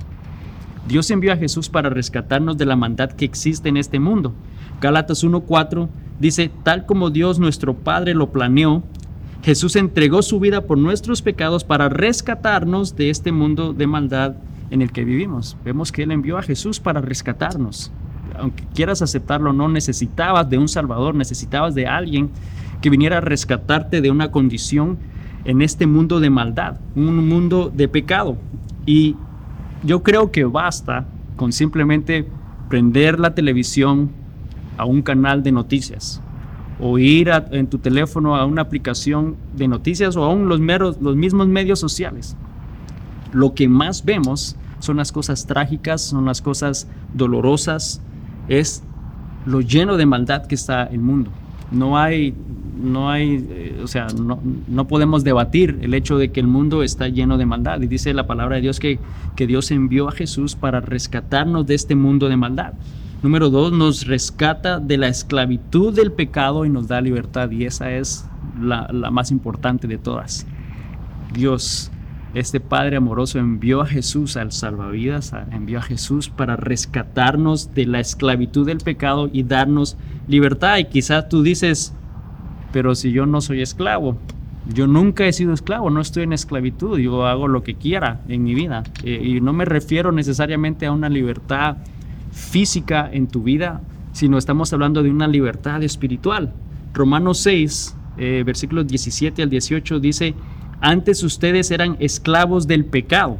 Dios 0.88 1.12
envió 1.12 1.31
a 1.31 1.38
Jesús 1.38 1.69
para 1.69 1.91
rescatarnos 1.91 2.57
de 2.57 2.65
la 2.65 2.75
maldad 2.75 3.12
que 3.12 3.25
existe 3.25 3.69
en 3.69 3.77
este 3.77 4.00
mundo. 4.00 4.33
Gálatas 4.81 5.23
1.4 5.23 5.87
dice, 6.19 6.49
tal 6.63 6.87
como 6.87 7.11
Dios 7.11 7.37
nuestro 7.37 7.75
Padre 7.75 8.16
lo 8.16 8.31
planeó, 8.31 8.81
Jesús 9.44 9.75
entregó 9.75 10.21
su 10.23 10.40
vida 10.40 10.61
por 10.61 10.78
nuestros 10.78 11.21
pecados 11.21 11.63
para 11.63 11.90
rescatarnos 11.90 12.95
de 12.95 13.09
este 13.09 13.31
mundo 13.31 13.73
de 13.73 13.87
maldad 13.87 14.35
en 14.73 14.81
el 14.81 14.92
que 14.92 15.06
vivimos. 15.06 15.56
Vemos 15.63 15.92
que 15.92 16.01
Él 16.01 16.11
envió 16.11 16.39
a 16.39 16.42
Jesús 16.42 16.80
para 16.80 16.99
rescatarnos. 16.99 17.92
Aunque 18.35 18.63
quieras 18.73 19.03
aceptarlo, 19.03 19.53
no 19.53 19.69
necesitabas 19.69 20.49
de 20.49 20.57
un 20.57 20.68
Salvador, 20.68 21.13
necesitabas 21.13 21.75
de 21.75 21.85
alguien 21.85 22.31
que 22.81 22.89
viniera 22.89 23.19
a 23.19 23.21
rescatarte 23.21 24.01
de 24.01 24.09
una 24.09 24.31
condición 24.31 24.97
en 25.45 25.61
este 25.61 25.85
mundo 25.85 26.19
de 26.19 26.31
maldad, 26.31 26.80
un 26.95 27.30
mundo 27.30 27.71
de 27.71 27.87
pecado. 27.87 28.35
Y 28.87 29.15
yo 29.83 30.01
creo 30.01 30.31
que 30.31 30.44
basta 30.44 31.06
con 31.35 31.51
simplemente 31.51 32.27
prender 32.68 33.19
la 33.19 33.35
televisión 33.35 34.09
a 34.77 34.85
un 34.85 35.03
canal 35.03 35.44
de 35.44 35.51
noticias 35.51 36.19
o 36.80 36.97
ir 36.97 37.30
en 37.51 37.68
tu 37.68 37.77
teléfono 37.77 38.35
a 38.35 38.44
una 38.45 38.63
aplicación 38.63 39.35
de 39.56 39.68
noticias 39.68 40.15
o 40.15 40.23
aún 40.23 40.49
los, 40.49 40.59
meros, 40.59 40.99
los 40.99 41.15
mismos 41.15 41.47
medios 41.47 41.80
sociales. 41.80 42.35
Lo 43.33 43.53
que 43.53 43.68
más 43.68 44.03
vemos 44.03 44.57
son 44.83 44.97
las 44.97 45.13
cosas 45.13 45.47
trágicas, 45.47 46.02
son 46.02 46.25
las 46.25 46.42
cosas 46.42 46.87
dolorosas, 47.13 48.02
es 48.49 48.83
lo 49.45 49.61
lleno 49.61 49.95
de 49.95 50.06
maldad 50.06 50.45
que 50.45 50.56
está 50.56 50.83
el 50.83 50.99
mundo. 50.99 51.31
No 51.71 51.97
hay, 51.97 52.35
no 52.81 53.09
hay, 53.09 53.47
eh, 53.49 53.80
o 53.81 53.87
sea, 53.87 54.07
no, 54.07 54.40
no, 54.68 54.87
podemos 54.87 55.23
debatir 55.23 55.80
el 55.81 55.94
hecho 55.94 56.18
de 56.18 56.33
que 56.33 56.42
el 56.42 56.47
mundo 56.47 56.83
está 56.83 57.07
lleno 57.07 57.37
de 57.37 57.45
maldad. 57.45 57.81
Y 57.81 57.87
dice 57.87 58.13
la 58.13 58.28
palabra 58.28 58.57
de 58.57 58.61
Dios 58.61 58.81
que, 58.81 58.99
que 59.37 59.47
Dios 59.47 59.71
envió 59.71 60.09
a 60.09 60.11
Jesús 60.11 60.56
para 60.56 60.81
rescatarnos 60.81 61.66
de 61.66 61.75
este 61.75 61.95
mundo 61.95 62.28
de 62.28 62.35
maldad. 62.35 62.73
Número 63.23 63.49
dos, 63.49 63.71
nos 63.71 64.06
rescata 64.06 64.81
de 64.81 64.97
la 64.97 65.07
esclavitud 65.07 65.95
del 65.95 66.11
pecado 66.11 66.66
y 66.66 66.69
nos 66.69 66.90
da 66.90 66.99
libertad. 66.99 67.49
Y 67.52 67.63
esa 67.63 67.90
es 67.94 68.25
la, 68.61 68.90
la 68.92 69.11
más 69.11 69.31
importante 69.31 69.87
de 69.87 69.97
todas. 69.97 70.45
Dios 71.33 71.90
este 72.33 72.59
Padre 72.59 72.97
amoroso 72.97 73.37
envió 73.37 73.81
a 73.81 73.85
Jesús 73.85 74.37
al 74.37 74.52
salvavidas, 74.52 75.33
envió 75.52 75.80
a 75.80 75.83
Jesús 75.83 76.30
para 76.30 76.56
rescatarnos 76.56 77.73
de 77.75 77.85
la 77.85 77.99
esclavitud 77.99 78.66
del 78.66 78.80
pecado 78.80 79.30
y 79.31 79.44
darnos 79.44 79.97
libertad. 80.28 80.78
Y 80.80 80.85
quizás 80.85 81.30
tú 81.30 81.44
dices, 81.44 81.94
pero 82.71 82.95
si 82.95 83.11
yo 83.11 83.28
no 83.28 83.40
soy 83.40 83.61
esclavo, 83.61 84.18
yo 84.73 84.87
nunca 84.87 85.25
he 85.25 85.33
sido 85.33 85.54
esclavo, 85.54 85.90
no 85.90 86.02
estoy 86.02 86.23
en 86.23 86.33
esclavitud, 86.33 86.97
yo 86.97 87.28
hago 87.28 87.47
lo 87.47 87.63
que 87.63 87.75
quiera 87.75 88.21
en 88.28 88.44
mi 88.44 88.56
vida. 88.56 88.83
Eh, 89.04 89.21
y 89.23 89.42
no 89.42 89.54
me 89.54 89.66
refiero 89.66 90.11
necesariamente 90.11 90.87
a 90.87 90.92
una 90.92 91.09
libertad 91.09 91.78
física 92.31 93.09
en 93.11 93.28
tu 93.28 93.44
vida, 93.44 93.81
sino 94.11 94.40
estamos 94.40 94.73
hablando 94.73 95.04
de 95.04 95.11
una 95.11 95.28
libertad 95.28 95.83
espiritual. 95.83 96.52
Romanos 96.94 97.40
6, 97.40 97.95
eh, 98.18 98.44
versículos 98.45 98.87
17 98.87 99.44
al 99.44 99.49
18 99.49 99.99
dice, 99.99 100.33
antes 100.83 101.23
ustedes 101.23 101.71
eran 101.71 101.95
esclavos 102.02 102.68
del 102.68 102.83
pecado. 102.83 103.37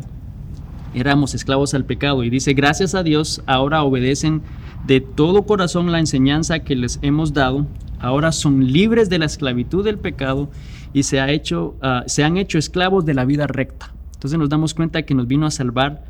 Éramos 0.94 1.36
esclavos 1.36 1.74
al 1.74 1.84
pecado. 1.84 2.24
Y 2.24 2.30
dice, 2.30 2.54
gracias 2.54 2.96
a 2.96 3.04
Dios, 3.04 3.44
ahora 3.46 3.84
obedecen 3.84 4.42
de 4.88 5.02
todo 5.02 5.44
corazón 5.44 5.92
la 5.92 6.00
enseñanza 6.00 6.60
que 6.60 6.78
les 6.78 7.00
hemos 7.02 7.34
dado. 7.34 7.68
Ahora 8.00 8.32
son 8.32 8.72
libres 8.72 9.10
de 9.10 9.20
la 9.20 9.26
esclavitud 9.26 9.84
del 9.84 9.98
pecado 9.98 10.50
y 10.94 11.04
se, 11.04 11.20
ha 11.20 11.32
hecho, 11.32 11.76
ah, 11.82 12.04
se 12.08 12.24
han 12.24 12.38
hecho 12.38 12.58
esclavos 12.58 13.04
de 13.04 13.14
la 13.14 13.26
vida 13.26 13.46
recta. 13.46 13.94
Entonces 14.14 14.40
nos 14.40 14.48
damos 14.48 14.74
cuenta 14.74 15.04
que 15.04 15.14
nos 15.14 15.28
vino 15.28 15.46
a 15.46 15.52
salvar 15.52 16.06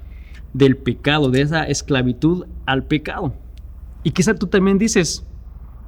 del 0.54 0.78
pecado, 0.78 1.32
de 1.32 1.42
esa 1.42 1.64
esclavitud 1.64 2.46
al 2.68 2.84
pecado. 2.84 3.34
Y 4.04 4.12
quizá 4.12 4.36
tú 4.36 4.46
también 4.46 4.78
dices, 4.78 5.26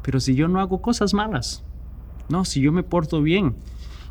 pero 0.02 0.20
si 0.20 0.34
yo 0.34 0.48
no 0.48 0.60
hago 0.60 0.82
cosas 0.82 1.14
malas, 1.14 1.64
no, 2.30 2.46
si 2.46 2.62
yo 2.62 2.72
me 2.72 2.82
porto 2.82 3.22
bien, 3.22 3.54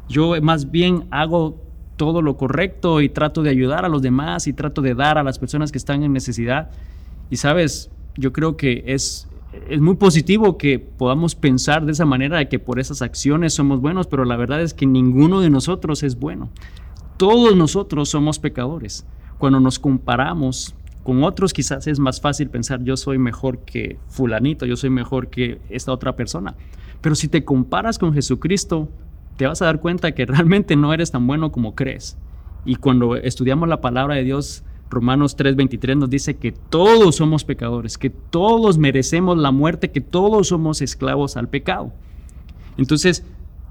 yo 0.08 0.40
más 0.42 0.70
bien 0.70 1.06
hago 1.10 1.62
todo 1.96 2.22
lo 2.22 2.36
correcto 2.36 3.00
y 3.00 3.08
trato 3.08 3.42
de 3.42 3.50
ayudar 3.50 3.84
a 3.84 3.88
los 3.88 4.02
demás 4.02 4.46
y 4.46 4.52
trato 4.52 4.82
de 4.82 4.94
dar 4.94 5.18
a 5.18 5.22
las 5.22 5.38
personas 5.38 5.72
que 5.72 5.78
están 5.78 6.02
en 6.02 6.12
necesidad. 6.12 6.70
Y 7.30 7.36
sabes, 7.36 7.90
yo 8.16 8.32
creo 8.32 8.56
que 8.56 8.84
es, 8.86 9.28
es 9.68 9.80
muy 9.80 9.96
positivo 9.96 10.58
que 10.58 10.78
podamos 10.78 11.34
pensar 11.34 11.84
de 11.86 11.92
esa 11.92 12.04
manera, 12.04 12.38
de 12.38 12.48
que 12.48 12.58
por 12.58 12.78
esas 12.80 13.02
acciones 13.02 13.54
somos 13.54 13.80
buenos, 13.80 14.06
pero 14.06 14.24
la 14.24 14.36
verdad 14.36 14.62
es 14.62 14.74
que 14.74 14.86
ninguno 14.86 15.40
de 15.40 15.50
nosotros 15.50 16.02
es 16.02 16.18
bueno. 16.18 16.50
Todos 17.16 17.56
nosotros 17.56 18.08
somos 18.08 18.38
pecadores. 18.38 19.06
Cuando 19.38 19.60
nos 19.60 19.78
comparamos 19.78 20.74
con 21.04 21.22
otros 21.22 21.52
quizás 21.52 21.86
es 21.86 21.98
más 21.98 22.20
fácil 22.20 22.48
pensar 22.48 22.82
yo 22.82 22.96
soy 22.96 23.18
mejor 23.18 23.58
que 23.58 23.98
fulanito, 24.08 24.64
yo 24.64 24.74
soy 24.74 24.88
mejor 24.88 25.28
que 25.28 25.60
esta 25.68 25.92
otra 25.92 26.16
persona. 26.16 26.56
Pero 27.02 27.14
si 27.14 27.28
te 27.28 27.44
comparas 27.44 27.98
con 27.98 28.14
Jesucristo, 28.14 28.88
te 29.36 29.46
vas 29.46 29.62
a 29.62 29.66
dar 29.66 29.80
cuenta 29.80 30.12
que 30.12 30.26
realmente 30.26 30.76
no 30.76 30.92
eres 30.92 31.10
tan 31.10 31.26
bueno 31.26 31.52
como 31.52 31.74
crees. 31.74 32.16
Y 32.64 32.76
cuando 32.76 33.16
estudiamos 33.16 33.68
la 33.68 33.80
palabra 33.80 34.14
de 34.14 34.24
Dios, 34.24 34.64
Romanos 34.90 35.36
3:23 35.36 35.96
nos 35.96 36.10
dice 36.10 36.36
que 36.36 36.52
todos 36.52 37.16
somos 37.16 37.44
pecadores, 37.44 37.98
que 37.98 38.10
todos 38.10 38.78
merecemos 38.78 39.36
la 39.36 39.50
muerte, 39.50 39.90
que 39.90 40.00
todos 40.00 40.48
somos 40.48 40.80
esclavos 40.82 41.36
al 41.36 41.48
pecado. 41.48 41.92
Entonces, 42.76 43.24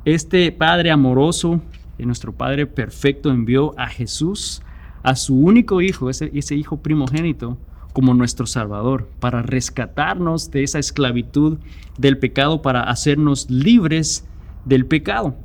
este 0.06 0.52
Padre 0.52 0.92
amoroso, 0.92 1.62
nuestro 1.98 2.34
Padre 2.34 2.68
perfecto, 2.68 3.32
envió 3.32 3.74
a 3.80 3.88
Jesús, 3.88 4.62
a 5.02 5.16
su 5.16 5.38
único 5.38 5.82
hijo, 5.82 6.10
ese, 6.10 6.32
ese 6.34 6.56
hijo 6.56 6.78
primogénito, 6.78 7.58
como 7.94 8.14
nuestro 8.14 8.46
Salvador, 8.46 9.08
para 9.20 9.42
rescatarnos 9.42 10.52
de 10.52 10.64
esa 10.64 10.80
esclavitud 10.80 11.60
del 11.98 12.18
pecado, 12.18 12.62
para 12.62 12.84
hacernos 12.84 13.50
libres 13.50 14.28
del 14.66 14.86
pecado. 14.86 15.36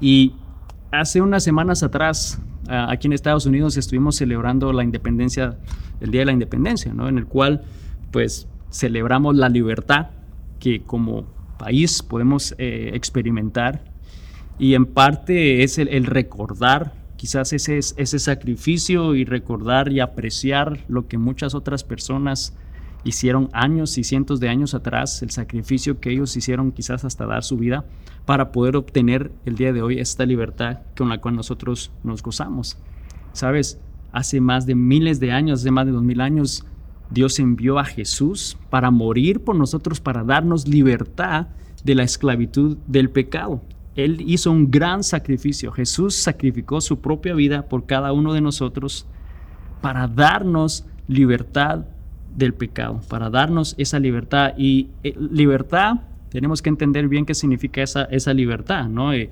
Y 0.00 0.34
hace 0.90 1.20
unas 1.20 1.44
semanas 1.44 1.82
atrás, 1.82 2.40
aquí 2.68 3.06
en 3.06 3.12
Estados 3.12 3.46
Unidos, 3.46 3.76
estuvimos 3.76 4.16
celebrando 4.16 4.72
la 4.72 4.84
independencia, 4.84 5.58
el 6.00 6.10
Día 6.10 6.22
de 6.22 6.26
la 6.26 6.32
Independencia, 6.32 6.92
¿no? 6.92 7.08
en 7.08 7.18
el 7.18 7.26
cual 7.26 7.62
pues 8.10 8.48
celebramos 8.70 9.36
la 9.36 9.48
libertad 9.48 10.08
que 10.58 10.82
como 10.82 11.24
país 11.58 12.02
podemos 12.02 12.54
eh, 12.58 12.90
experimentar 12.94 13.82
y 14.58 14.74
en 14.74 14.86
parte 14.86 15.62
es 15.62 15.78
el, 15.78 16.06
recordar 16.06 16.92
quizás 17.16 17.52
ese, 17.52 17.78
ese 17.78 18.18
sacrificio 18.18 19.14
y 19.14 19.24
recordar 19.24 19.92
y 19.92 20.00
apreciar 20.00 20.84
lo 20.88 21.08
que 21.08 21.18
muchas 21.18 21.54
otras 21.54 21.84
personas 21.84 22.56
hicieron 23.04 23.48
años 23.52 23.96
y 23.98 24.04
cientos 24.04 24.40
de 24.40 24.48
años 24.48 24.74
atrás, 24.74 25.22
el 25.22 25.30
sacrificio 25.30 26.00
que 26.00 26.10
ellos 26.10 26.36
hicieron 26.36 26.72
quizás 26.72 27.04
hasta 27.04 27.26
dar 27.26 27.44
su 27.44 27.56
vida 27.56 27.84
para 28.24 28.52
poder 28.52 28.76
obtener 28.76 29.32
el 29.44 29.56
día 29.56 29.72
de 29.72 29.82
hoy 29.82 29.98
esta 29.98 30.26
libertad 30.26 30.80
con 30.96 31.08
la 31.08 31.18
cual 31.18 31.36
nosotros 31.36 31.90
nos 32.02 32.22
gozamos. 32.22 32.78
Sabes, 33.32 33.80
hace 34.12 34.40
más 34.40 34.66
de 34.66 34.74
miles 34.74 35.20
de 35.20 35.32
años, 35.32 35.60
hace 35.60 35.70
más 35.70 35.86
de 35.86 35.92
dos 35.92 36.02
mil 36.02 36.20
años, 36.20 36.64
Dios 37.10 37.38
envió 37.38 37.78
a 37.78 37.84
Jesús 37.84 38.58
para 38.70 38.90
morir 38.90 39.40
por 39.40 39.56
nosotros, 39.56 40.00
para 40.00 40.24
darnos 40.24 40.68
libertad 40.68 41.48
de 41.84 41.94
la 41.94 42.02
esclavitud 42.02 42.76
del 42.86 43.10
pecado. 43.10 43.62
Él 43.94 44.20
hizo 44.20 44.52
un 44.52 44.70
gran 44.70 45.02
sacrificio. 45.02 45.72
Jesús 45.72 46.14
sacrificó 46.14 46.80
su 46.80 47.00
propia 47.00 47.34
vida 47.34 47.62
por 47.68 47.86
cada 47.86 48.12
uno 48.12 48.32
de 48.32 48.40
nosotros 48.40 49.06
para 49.80 50.06
darnos 50.06 50.86
libertad 51.06 51.86
del 52.38 52.54
pecado, 52.54 53.00
para 53.08 53.28
darnos 53.28 53.74
esa 53.78 53.98
libertad. 53.98 54.54
Y 54.56 54.88
eh, 55.02 55.14
libertad, 55.18 55.96
tenemos 56.30 56.62
que 56.62 56.70
entender 56.70 57.08
bien 57.08 57.26
qué 57.26 57.34
significa 57.34 57.82
esa, 57.82 58.04
esa 58.04 58.32
libertad, 58.32 58.88
¿no? 58.88 59.12
Eh, 59.12 59.30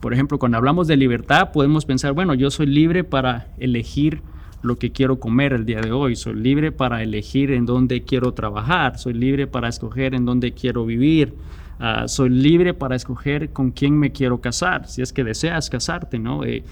por 0.00 0.14
ejemplo, 0.14 0.38
cuando 0.38 0.58
hablamos 0.58 0.88
de 0.88 0.96
libertad, 0.96 1.52
podemos 1.52 1.84
pensar, 1.84 2.12
bueno, 2.12 2.34
yo 2.34 2.50
soy 2.50 2.66
libre 2.66 3.04
para 3.04 3.48
elegir 3.58 4.22
lo 4.62 4.78
que 4.78 4.90
quiero 4.90 5.20
comer 5.20 5.52
el 5.52 5.66
día 5.66 5.80
de 5.80 5.92
hoy, 5.92 6.16
soy 6.16 6.34
libre 6.34 6.72
para 6.72 7.02
elegir 7.02 7.50
en 7.50 7.66
dónde 7.66 8.02
quiero 8.02 8.32
trabajar, 8.32 8.98
soy 8.98 9.14
libre 9.14 9.46
para 9.46 9.68
escoger 9.68 10.14
en 10.14 10.24
dónde 10.24 10.52
quiero 10.52 10.84
vivir, 10.84 11.34
ah, 11.78 12.08
soy 12.08 12.30
libre 12.30 12.74
para 12.74 12.96
escoger 12.96 13.50
con 13.50 13.70
quién 13.70 13.98
me 13.98 14.12
quiero 14.12 14.40
casar, 14.40 14.88
si 14.88 15.02
es 15.02 15.12
que 15.12 15.24
deseas 15.24 15.70
casarte, 15.70 16.18
¿no? 16.18 16.44
Eh, 16.44 16.64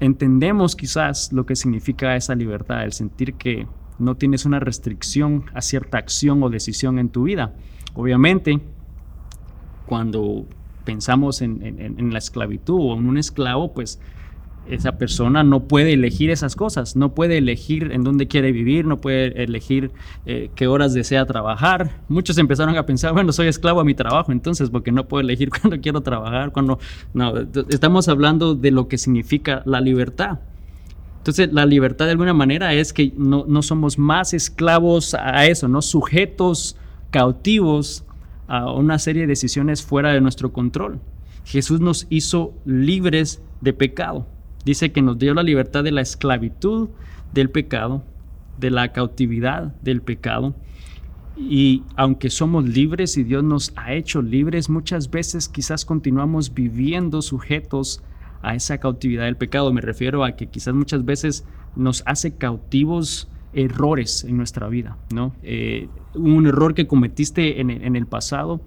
entendemos 0.00 0.76
quizás 0.76 1.32
lo 1.32 1.44
que 1.44 1.56
significa 1.56 2.14
esa 2.14 2.34
libertad, 2.34 2.84
el 2.84 2.92
sentir 2.92 3.34
que 3.34 3.66
no 3.98 4.16
tienes 4.16 4.44
una 4.44 4.60
restricción 4.60 5.44
a 5.54 5.62
cierta 5.62 5.98
acción 5.98 6.42
o 6.42 6.50
decisión 6.50 6.98
en 6.98 7.08
tu 7.08 7.24
vida. 7.24 7.54
Obviamente, 7.94 8.60
cuando 9.86 10.46
pensamos 10.84 11.42
en, 11.42 12.12
la 12.12 12.18
esclavitud 12.18 12.78
o 12.80 12.96
en 12.96 13.06
un 13.06 13.18
esclavo, 13.18 13.72
pues 13.72 14.00
esa 14.70 14.98
persona 14.98 15.42
no 15.42 15.64
puede 15.64 15.94
elegir 15.94 16.30
esas 16.30 16.54
cosas, 16.54 16.94
no 16.94 17.14
puede 17.14 17.38
elegir 17.38 17.90
en 17.92 18.04
dónde 18.04 18.28
quiere 18.28 18.52
vivir, 18.52 18.84
no 18.84 18.98
puede 18.98 19.42
elegir 19.42 19.90
eh, 20.26 20.50
qué 20.54 20.66
horas 20.66 20.92
desea 20.92 21.24
trabajar. 21.26 22.02
Muchos 22.08 22.38
empezaron 22.38 22.76
a 22.76 22.86
pensar, 22.86 23.12
bueno, 23.12 23.32
soy 23.32 23.48
esclavo 23.48 23.80
a 23.80 23.84
mi 23.84 23.94
trabajo, 23.94 24.30
entonces, 24.30 24.70
porque 24.70 24.92
no 24.92 25.08
puedo 25.08 25.22
elegir 25.22 25.50
cuándo 25.60 25.80
quiero 25.80 26.02
trabajar, 26.02 26.52
cuando... 26.52 26.78
No, 27.14 27.34
estamos 27.68 28.08
hablando 28.08 28.54
de 28.54 28.70
lo 28.70 28.88
que 28.88 28.98
significa 28.98 29.62
la 29.64 29.80
libertad. 29.80 30.38
Entonces, 31.28 31.52
la 31.52 31.66
libertad 31.66 32.06
de 32.06 32.12
alguna 32.12 32.32
manera 32.32 32.72
es 32.72 32.94
que 32.94 33.12
no, 33.14 33.60
somos 33.60 33.98
más 33.98 34.32
esclavos 34.32 35.12
a 35.12 35.44
eso, 35.44 35.68
no 35.68 35.82
sujetos, 35.82 36.74
cautivos 37.10 38.06
a 38.46 38.72
una 38.72 38.98
serie 38.98 39.22
de 39.22 39.28
decisiones 39.28 39.82
fuera 39.82 40.10
de 40.10 40.22
nuestro 40.22 40.54
control. 40.54 41.00
Jesús 41.44 41.80
nos 41.80 42.06
hizo 42.08 42.54
libres 42.64 43.42
de 43.60 43.74
pecado. 43.74 44.26
Dice 44.64 44.90
que 44.90 45.02
nos 45.02 45.18
dio 45.18 45.34
la 45.34 45.42
libertad 45.42 45.84
de 45.84 45.92
la 45.92 46.00
esclavitud 46.00 46.88
del 47.34 47.50
pecado, 47.50 48.02
de 48.58 48.70
la 48.70 48.94
cautividad 48.94 49.74
del 49.82 50.00
pecado. 50.00 50.54
Y 51.36 51.82
aunque 51.94 52.30
somos 52.30 52.66
libres 52.66 53.18
y 53.18 53.24
Dios 53.24 53.44
nos 53.44 53.74
ha 53.76 53.92
hecho 53.92 54.22
libres, 54.22 54.70
muchas 54.70 55.10
veces 55.10 55.46
quizás 55.46 55.84
continuamos 55.84 56.54
viviendo 56.54 57.20
sujetos 57.20 58.00
a 58.42 58.54
esa 58.54 58.78
cautividad 58.78 59.24
del 59.24 59.36
pecado. 59.36 59.72
Me 59.72 59.80
refiero 59.80 60.24
a 60.24 60.32
que 60.32 60.46
quizás 60.46 60.74
muchas 60.74 61.04
veces 61.04 61.44
nos 61.76 62.02
hace 62.06 62.36
cautivos 62.36 63.28
errores 63.52 64.24
en 64.24 64.36
nuestra 64.36 64.68
vida, 64.68 64.96
¿no? 65.12 65.32
Eh, 65.42 65.88
un 66.14 66.46
error 66.46 66.74
que 66.74 66.86
cometiste 66.86 67.60
en, 67.60 67.96
el 67.96 68.06
pasado 68.06 68.60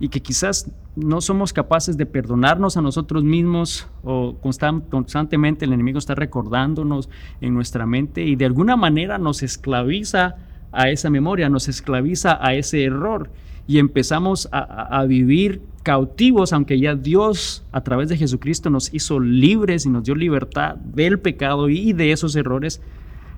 y 0.00 0.08
que 0.08 0.20
quizás 0.20 0.70
no 0.96 1.20
somos 1.20 1.52
capaces 1.52 1.96
de 1.96 2.06
perdonarnos 2.06 2.76
a 2.76 2.82
nosotros 2.82 3.24
mismos 3.24 3.88
o 4.02 4.36
constantemente 4.40 5.64
el 5.64 5.72
enemigo 5.72 5.98
está 5.98 6.14
recordándonos 6.14 7.08
en 7.40 7.54
nuestra 7.54 7.86
mente 7.86 8.24
y 8.24 8.36
de 8.36 8.44
alguna 8.44 8.76
manera 8.76 9.18
nos 9.18 9.42
esclaviza 9.42 10.36
a 10.72 10.90
esa 10.90 11.10
memoria, 11.10 11.48
nos 11.48 11.68
esclaviza 11.68 12.38
a 12.40 12.54
ese 12.54 12.84
error 12.84 13.30
y 13.66 13.78
empezamos 13.78 14.48
a, 14.52 15.04
vivir 15.06 15.62
cautivos, 15.82 16.52
aunque 16.52 16.78
ya 16.78 16.94
Dios 16.94 17.64
a 17.72 17.82
través 17.82 18.08
de 18.08 18.16
Jesucristo 18.16 18.70
nos 18.70 18.92
hizo 18.92 19.20
libres 19.20 19.86
y 19.86 19.90
nos 19.90 20.04
dio 20.04 20.14
libertad 20.14 20.76
del 20.76 21.18
pecado 21.18 21.68
y 21.68 21.92
de 21.92 22.12
esos 22.12 22.36
errores. 22.36 22.80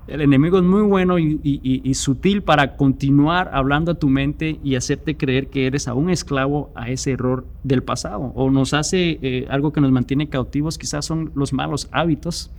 El 0.07 0.21
enemigo 0.21 0.57
es 0.57 0.63
muy 0.63 0.81
bueno 0.83 1.19
y, 1.19 1.93
sutil 1.93 2.41
para 2.41 2.77
continuar 2.77 3.49
hablando 3.53 3.91
a 3.91 3.95
tu 3.95 4.09
mente 4.09 4.59
y 4.63 4.75
hacerte 4.75 5.17
creer 5.17 5.47
que 5.47 5.67
eres 5.67 5.87
aún 5.87 6.09
esclavo 6.09 6.71
a 6.75 6.89
ese 6.89 7.11
error 7.11 7.45
del 7.63 7.83
pasado. 7.83 8.31
O 8.35 8.49
nos 8.49 8.73
hace 8.73 9.19
eh, 9.21 9.47
algo 9.49 9.73
que 9.73 9.81
nos 9.81 9.91
mantiene 9.91 10.29
cautivos, 10.29 10.77
quizás 10.77 11.05
son 11.05 11.31
los 11.35 11.51
malos 11.53 11.89
hábitos 11.91 12.51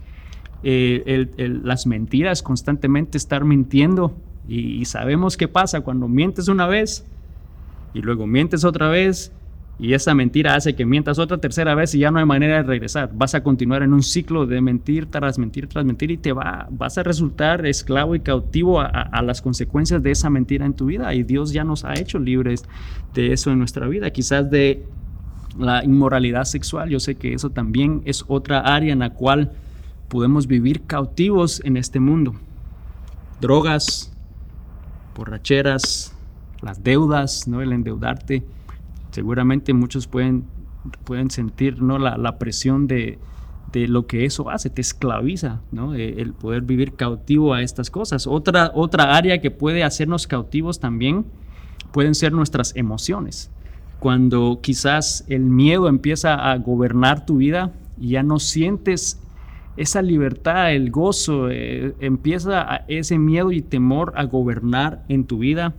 eh, 0.61 1.29
las 1.63 1.87
mentiras, 1.87 2.43
constantemente 2.43 3.17
estar 3.17 3.45
mintiendo. 3.45 4.15
Y, 4.47 4.83
sabemos 4.85 5.37
qué 5.37 5.47
pasa 5.47 5.81
cuando 5.81 6.07
mientes 6.07 6.47
una 6.47 6.67
vez 6.67 7.05
y 7.93 8.01
luego 8.01 8.27
mientes 8.27 8.63
otra 8.63 8.89
vez 8.89 9.31
y 9.79 9.93
esa 9.93 10.13
mentira 10.13 10.55
hace 10.55 10.75
que 10.75 10.85
mientas 10.85 11.19
otra 11.19 11.37
tercera 11.37 11.73
vez 11.73 11.95
y 11.95 11.99
ya 11.99 12.11
no 12.11 12.19
hay 12.19 12.25
manera 12.25 12.57
de 12.57 12.63
regresar. 12.63 13.11
Vas 13.13 13.33
a 13.33 13.43
continuar 13.43 13.81
en 13.81 13.93
un 13.93 14.03
ciclo 14.03 14.45
de 14.45 14.59
mentir 14.59 15.05
tras 15.05 15.39
mentir 15.39 15.67
tras 15.67 15.85
mentir 15.85 16.11
y 16.11 16.17
te 16.17 16.33
va, 16.33 16.67
vas 16.69 16.97
a 16.97 17.03
resultar 17.03 17.65
esclavo 17.65 18.13
y 18.13 18.19
cautivo 18.19 18.81
a, 18.81 18.87
a, 18.87 19.21
las 19.21 19.41
consecuencias 19.41 20.03
de 20.03 20.11
esa 20.11 20.29
mentira 20.29 20.65
en 20.65 20.73
tu 20.73 20.87
vida. 20.87 21.13
Y 21.13 21.23
Dios 21.23 21.53
ya 21.53 21.63
nos 21.63 21.85
ha 21.85 21.93
hecho 21.93 22.19
libres 22.19 22.65
de 23.13 23.31
eso 23.31 23.51
en 23.51 23.59
nuestra 23.59 23.87
vida. 23.87 24.09
Quizás 24.11 24.51
de 24.51 24.85
la 25.57 25.83
inmoralidad 25.83 26.43
sexual. 26.43 26.89
Yo 26.89 26.99
sé 26.99 27.15
que 27.15 27.33
eso 27.33 27.49
también 27.49 28.01
es 28.05 28.23
otra 28.27 28.59
área 28.59 28.93
en 28.93 28.99
la 28.99 29.11
cual 29.11 29.51
podemos 30.07 30.47
vivir 30.47 30.81
cautivos 30.81 31.61
en 31.63 31.77
este 31.77 31.99
mundo. 31.99 32.35
Drogas, 33.41 34.11
borracheras, 35.15 36.15
las 36.61 36.83
deudas, 36.83 37.47
¿no? 37.47 37.61
el 37.61 37.71
endeudarte. 37.71 38.43
Seguramente 39.11 39.73
muchos 39.73 40.07
pueden, 40.07 40.45
pueden 41.03 41.31
sentir 41.31 41.81
¿no? 41.81 41.97
la, 41.97 42.37
presión 42.37 42.87
de, 42.87 43.19
lo 43.73 44.07
que 44.07 44.25
eso 44.25 44.49
hace, 44.49 44.69
te 44.69 44.81
esclaviza, 44.81 45.61
¿no? 45.71 45.95
E, 45.95 46.21
el 46.21 46.33
poder 46.33 46.61
vivir 46.63 46.93
cautivo 46.93 47.53
a 47.53 47.61
estas 47.61 47.89
cosas. 47.89 48.27
Otra, 48.27 48.71
otra 48.73 49.15
área 49.15 49.41
que 49.41 49.51
puede 49.51 49.83
hacernos 49.83 50.27
cautivos 50.27 50.79
también 50.79 51.25
pueden 51.91 52.15
ser 52.15 52.33
nuestras 52.33 52.75
emociones. 52.75 53.51
Cuando 53.99 54.59
quizás 54.61 55.25
el 55.27 55.41
miedo 55.41 55.87
empieza 55.87 56.51
a 56.51 56.57
gobernar 56.57 57.25
tu 57.25 57.37
vida 57.37 57.73
y 57.99 58.09
ya 58.09 58.23
no 58.23 58.39
sientes 58.39 59.19
esa 59.75 60.01
libertad, 60.01 60.73
el 60.73 60.91
gozo, 60.91 61.49
eh, 61.49 61.93
empieza 61.99 62.83
ese 62.87 63.17
miedo 63.17 63.51
y 63.51 63.61
temor 63.61 64.13
a 64.15 64.25
gobernar 64.25 65.03
en 65.07 65.25
tu 65.25 65.39
vida. 65.39 65.73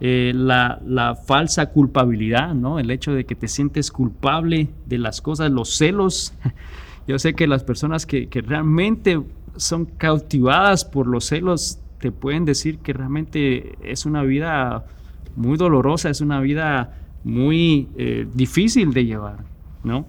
Eh, 0.00 0.32
la, 0.32 1.18
falsa 1.26 1.70
culpabilidad, 1.70 2.54
¿no? 2.54 2.78
El 2.78 2.90
hecho 2.90 3.12
de 3.12 3.24
que 3.24 3.34
te 3.34 3.48
sientes 3.48 3.90
culpable 3.90 4.68
de 4.86 4.98
las 4.98 5.20
cosas, 5.20 5.50
los 5.50 5.76
celos. 5.76 6.34
Yo 7.08 7.18
sé 7.18 7.34
que 7.34 7.48
las 7.48 7.64
personas 7.64 8.06
que, 8.06 8.28
realmente 8.46 9.20
son 9.56 9.86
cautivadas 9.86 10.84
por 10.84 11.08
los 11.08 11.24
celos 11.24 11.80
te 11.98 12.12
pueden 12.12 12.44
decir 12.44 12.78
que 12.78 12.92
realmente 12.92 13.76
es 13.82 14.06
una 14.06 14.22
vida 14.22 14.86
muy 15.34 15.56
dolorosa, 15.56 16.10
es 16.10 16.20
una 16.20 16.38
vida 16.40 16.96
muy 17.24 17.88
eh, 17.96 18.28
difícil 18.32 18.92
de 18.92 19.04
llevar, 19.04 19.38
¿no? 19.82 20.06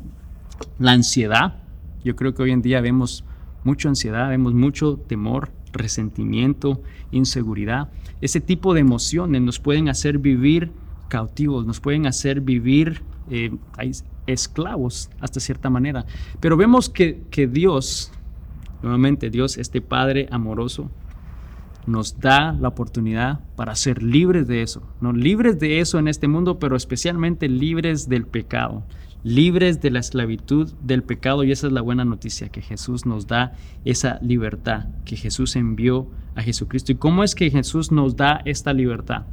La 0.77 0.91
ansiedad, 0.91 1.55
yo 2.03 2.15
creo 2.15 2.36
que 2.36 2.43
hoy 2.43 2.51
en 2.51 2.62
día 2.62 2.79
vemos 2.79 3.24
mucha 3.63 3.89
ansiedad, 3.89 4.29
vemos 4.29 4.53
mucho 4.53 4.98
temor, 4.98 5.50
resentimiento, 5.73 6.81
inseguridad. 7.11 7.89
Ese 8.21 8.41
tipo 8.41 8.73
de 8.73 8.81
emociones 8.81 9.41
nos 9.41 9.59
pueden 9.59 9.89
hacer 9.89 10.17
vivir 10.17 10.71
cautivos, 11.07 11.65
nos 11.65 11.79
pueden 11.79 12.05
hacer 12.05 12.41
vivir 12.41 13.01
eh, 13.29 13.51
esclavos 14.27 15.09
hasta 15.19 15.39
cierta 15.39 15.69
manera. 15.69 16.05
Pero 16.39 16.57
vemos 16.57 16.89
que, 16.89 17.21
que 17.31 17.47
Dios, 17.47 18.11
nuevamente 18.81 19.29
Dios, 19.29 19.57
este 19.57 19.81
Padre 19.81 20.27
amoroso, 20.31 20.89
nos 21.85 22.19
da 22.19 22.53
la 22.53 22.67
oportunidad 22.67 23.39
para 23.55 23.75
ser 23.75 24.03
libres 24.03 24.47
de 24.47 24.61
eso, 24.61 24.83
no 25.01 25.11
libres 25.11 25.59
de 25.59 25.79
eso 25.79 25.97
en 25.97 26.07
este 26.07 26.27
mundo, 26.27 26.59
pero 26.59 26.75
especialmente 26.75 27.49
libres 27.49 28.07
del 28.07 28.25
pecado, 28.25 28.83
libres 29.23 29.81
de 29.81 29.91
la 29.91 29.99
esclavitud 29.99 30.71
del 30.81 31.03
pecado 31.03 31.43
y 31.43 31.51
esa 31.51 31.67
es 31.67 31.73
la 31.73 31.81
buena 31.81 32.05
noticia, 32.05 32.49
que 32.49 32.61
Jesús 32.61 33.05
nos 33.05 33.27
da 33.27 33.53
esa 33.85 34.19
libertad, 34.21 34.88
que 35.05 35.15
Jesús 35.15 35.55
envió 35.55 36.07
a 36.35 36.41
Jesucristo. 36.41 36.91
¿Y 36.91 36.95
cómo 36.95 37.23
es 37.23 37.35
que 37.35 37.49
Jesús 37.49 37.91
nos 37.91 38.15
da 38.15 38.41
esta 38.45 38.73
libertad? 38.73 39.23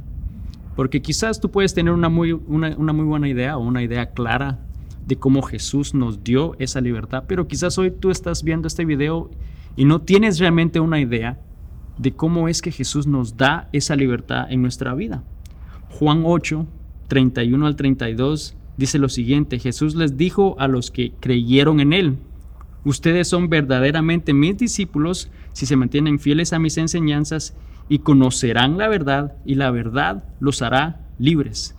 Porque 0.75 1.01
quizás 1.01 1.39
tú 1.39 1.49
puedes 1.49 1.73
tener 1.73 1.93
una 1.93 2.09
muy, 2.09 2.33
una, 2.33 2.69
muy 2.75 3.05
buena 3.05 3.29
idea 3.29 3.57
o 3.57 3.61
una 3.61 3.81
idea 3.81 4.11
clara 4.11 4.59
de 5.05 5.15
cómo 5.15 5.41
Jesús 5.41 5.93
nos 5.93 6.23
dio 6.23 6.55
esa 6.59 6.81
libertad, 6.81 7.23
pero 7.27 7.47
quizás 7.47 7.77
hoy 7.77 7.91
tú 7.91 8.11
estás 8.11 8.43
viendo 8.43 8.67
este 8.67 8.83
video 8.83 9.31
y 9.77 9.85
no 9.85 10.01
tienes 10.01 10.37
realmente 10.37 10.81
una 10.81 10.99
idea 10.99 11.39
de 11.97 12.11
cómo 12.11 12.49
es 12.49 12.61
que 12.61 12.71
Jesús 12.71 13.07
nos 13.07 13.37
da 13.37 13.69
esa 13.71 13.95
libertad 13.95 14.51
en 14.51 14.61
nuestra 14.61 14.93
vida. 14.93 15.23
Juan 15.89 16.23
8, 16.25 16.67
31 17.07 17.65
al 17.65 17.75
32 17.75 18.56
dice 18.77 18.99
lo 18.99 19.09
siguiente, 19.09 19.59
Jesús 19.59 19.95
les 19.95 20.17
dijo 20.17 20.55
a 20.59 20.67
los 20.67 20.91
que 20.91 21.11
creyeron 21.19 21.79
en 21.79 21.93
Él, 21.93 22.17
ustedes 22.85 23.27
son 23.27 23.49
verdaderamente 23.49 24.33
mis 24.33 24.57
discípulos 24.57 25.29
si 25.53 25.65
se 25.65 25.75
mantienen 25.75 26.19
fieles 26.19 26.53
a 26.53 26.59
mis 26.59 26.77
enseñanzas 26.77 27.55
y 27.89 27.99
conocerán 27.99 28.77
la 28.77 28.87
verdad 28.87 29.35
y 29.45 29.55
la 29.55 29.71
verdad 29.71 30.23
los 30.39 30.61
hará 30.61 31.01
libres. 31.19 31.75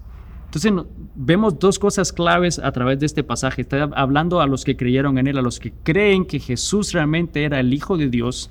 Entonces 0.47 0.73
vemos 1.15 1.59
dos 1.59 1.79
cosas 1.79 2.13
claves 2.13 2.59
a 2.59 2.73
través 2.73 2.99
de 2.99 3.07
este 3.07 3.23
pasaje. 3.23 3.63
Está 3.63 3.91
hablando 3.95 4.41
a 4.41 4.47
los 4.47 4.65
que 4.65 4.77
creyeron 4.77 5.19
en 5.19 5.27
Él, 5.27 5.37
a 5.37 5.43
los 5.43 5.61
que 5.61 5.73
creen 5.83 6.25
que 6.25 6.41
Jesús 6.41 6.93
realmente 6.93 7.45
era 7.45 7.61
el 7.61 7.75
Hijo 7.75 7.99
de 7.99 8.09
Dios 8.09 8.51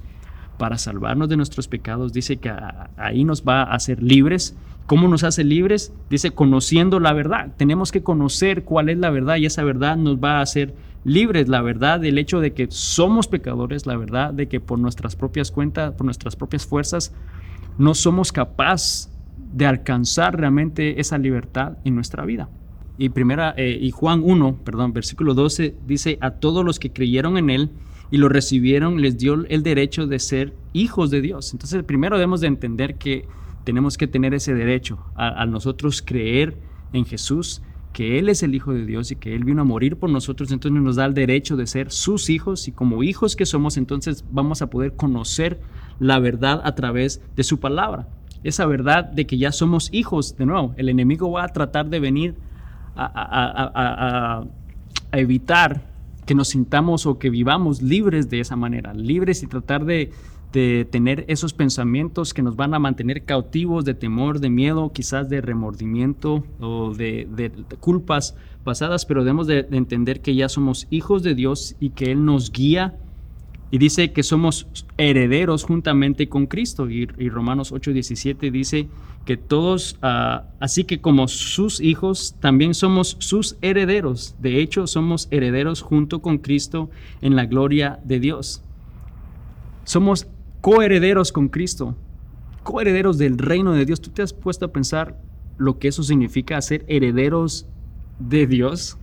para 0.59 0.77
salvarnos 0.77 1.27
de 1.27 1.37
nuestros 1.37 1.67
pecados. 1.67 2.13
Dice 2.13 2.37
que 2.37 2.53
ahí 2.97 3.23
nos 3.23 3.43
va 3.43 3.63
a 3.63 3.73
hacer 3.73 4.01
libres 4.03 4.55
¿Cómo 4.87 5.09
nos 5.09 5.25
hace 5.25 5.43
libres? 5.43 5.91
Dice, 6.09 6.31
conociendo 6.31 7.01
la 7.01 7.11
verdad. 7.11 7.53
Tenemos 7.57 7.91
que 7.91 8.03
conocer 8.03 8.63
cuál 8.63 8.87
es 8.87 8.97
la 8.97 9.09
verdad 9.09 9.35
y 9.35 9.45
esa 9.45 9.63
verdad 9.65 9.97
nos 9.97 10.17
va 10.17 10.39
a 10.39 10.41
hacer 10.41 10.73
libres. 11.03 11.49
La 11.49 11.61
verdad 11.61 11.99
del 11.99 12.17
hecho 12.17 12.39
de 12.39 12.53
que 12.53 12.67
somos 12.69 13.27
pecadores, 13.27 13.85
la 13.85 13.97
verdad 13.97 14.33
de 14.33 14.47
que 14.47 14.61
por 14.61 14.79
nuestras 14.79 15.17
propias 15.17 15.51
cuentas, 15.51 15.93
por 15.93 16.05
nuestras 16.05 16.37
propias 16.37 16.65
fuerzas, 16.65 17.13
no 17.77 17.93
somos 17.93 18.31
capaces 18.31 19.11
de 19.53 19.65
alcanzar 19.65 20.39
realmente 20.39 21.01
esa 21.01 21.17
libertad 21.17 21.77
en 21.83 21.93
nuestra 21.93 22.23
vida. 22.23 22.49
Y, 22.97 23.09
primera, 23.09 23.53
eh, 23.57 23.77
y 23.79 23.91
Juan 23.91 24.21
1, 24.23 24.59
perdón, 24.63 24.93
versículo 24.93 25.33
12 25.33 25.75
dice, 25.85 26.17
a 26.21 26.31
todos 26.31 26.63
los 26.63 26.79
que 26.79 26.93
creyeron 26.93 27.37
en 27.37 27.49
Él 27.49 27.71
y 28.09 28.17
lo 28.17 28.29
recibieron, 28.29 29.01
les 29.01 29.17
dio 29.17 29.45
el 29.49 29.63
derecho 29.63 30.07
de 30.07 30.19
ser 30.19 30.53
hijos 30.71 31.11
de 31.11 31.19
Dios. 31.19 31.51
Entonces, 31.51 31.83
primero 31.83 32.15
debemos 32.15 32.39
de 32.39 32.47
entender 32.47 32.95
que 32.95 33.25
tenemos 33.67 33.97
que 33.97 34.07
tener 34.07 34.33
ese 34.33 34.53
derecho 34.53 34.97
a, 35.13 35.45
nosotros 35.45 36.01
creer 36.01 36.57
en 36.93 37.03
Jesús, 37.03 37.61
que 37.91 38.17
Él 38.17 38.29
es 38.29 38.41
el 38.41 38.55
Hijo 38.55 38.73
de 38.73 38.85
Dios 38.85 39.11
y 39.11 39.17
que 39.17 39.35
Él 39.35 39.43
vino 39.43 39.63
a 39.63 39.65
morir 39.65 39.97
por 39.97 40.09
nosotros, 40.09 40.53
entonces 40.53 40.81
nos 40.81 40.95
da 40.95 41.03
el 41.03 41.13
derecho 41.13 41.57
de 41.57 41.67
ser 41.67 41.91
sus 41.91 42.29
hijos 42.29 42.69
y 42.69 42.71
como 42.71 43.03
hijos 43.03 43.35
que 43.35 43.45
somos, 43.45 43.75
entonces 43.75 44.23
vamos 44.31 44.61
a 44.61 44.69
poder 44.69 44.93
conocer 44.95 45.59
la 45.99 46.17
verdad 46.19 46.61
a 46.63 46.75
través 46.75 47.21
de 47.35 47.43
su 47.43 47.59
palabra. 47.59 48.07
Esa 48.41 48.65
verdad 48.67 49.03
de 49.03 49.27
que 49.27 49.37
ya 49.37 49.51
somos 49.51 49.89
hijos, 49.91 50.37
de 50.37 50.45
nuevo, 50.45 50.73
el 50.77 50.87
enemigo 50.87 51.29
va 51.29 51.43
a 51.43 51.49
tratar 51.49 51.89
de 51.89 51.99
venir 51.99 52.35
a, 52.95 54.45
evitar 55.11 55.81
que 56.25 56.35
nos 56.35 56.47
sintamos 56.47 57.05
o 57.05 57.19
que 57.19 57.29
vivamos 57.29 57.81
libres 57.81 58.29
de 58.29 58.39
esa 58.39 58.55
manera, 58.55 58.93
libres 58.93 59.43
y 59.43 59.47
tratar 59.47 59.83
de, 59.83 60.11
de 60.53 60.87
tener 60.89 61.25
esos 61.27 61.53
pensamientos 61.53 62.33
que 62.33 62.41
nos 62.41 62.55
van 62.55 62.73
a 62.73 62.79
mantener 62.79 63.23
cautivos 63.23 63.83
de 63.85 63.93
temor, 63.93 64.39
de 64.39 64.49
miedo, 64.49 64.91
quizás 64.93 65.29
de 65.29 65.41
remordimiento 65.41 66.43
o 66.59 66.93
de, 66.93 67.51
culpas 67.79 68.35
pasadas, 68.63 69.05
pero 69.05 69.23
debemos 69.23 69.47
de, 69.47 69.67
entender 69.71 70.21
que 70.21 70.35
ya 70.35 70.49
somos 70.49 70.87
hijos 70.89 71.23
de 71.23 71.35
Dios 71.35 71.75
y 71.79 71.89
que 71.89 72.11
Él 72.11 72.23
nos 72.23 72.51
guía 72.51 72.95
y 73.69 73.77
dice 73.79 74.13
que 74.13 74.23
somos 74.23 74.67
herederos 74.97 75.65
juntamente 75.65 76.29
con 76.29 76.45
Cristo. 76.45 76.89
Y, 76.89 77.05
Romanos 77.05 77.73
8:17 77.73 78.49
dice 78.49 78.87
que 79.25 79.35
todos, 79.35 79.97
ah, 80.01 80.45
así 80.61 80.85
que 80.85 81.01
como 81.01 81.27
sus 81.27 81.81
hijos, 81.81 82.35
también 82.39 82.73
somos 82.73 83.17
sus 83.19 83.57
herederos. 83.61 84.35
De 84.39 84.61
hecho, 84.61 84.87
somos 84.87 85.27
herederos 85.31 85.81
junto 85.81 86.21
con 86.21 86.37
Cristo 86.37 86.89
en 87.21 87.35
la 87.35 87.45
gloria 87.45 87.99
de 88.05 88.21
Dios. 88.21 88.61
Somos 89.83 90.27
coherederos 90.67 91.31
con 91.31 91.47
Cristo, 91.47 91.95
coherederos 92.63 93.17
del 93.17 93.37
reino 93.37 93.71
de 93.71 93.85
Dios. 93.85 94.01
¿Tú 94.01 94.09
te 94.09 94.21
has 94.21 94.33
puesto 94.33 94.65
a 94.65 94.73
pensar 94.73 95.17
lo 95.55 95.79
que 95.79 95.87
eso 95.87 96.03
significa 96.03 96.61
ser 96.61 96.83
herederos 96.89 97.65
de 98.19 98.47
Dios? 98.47 98.97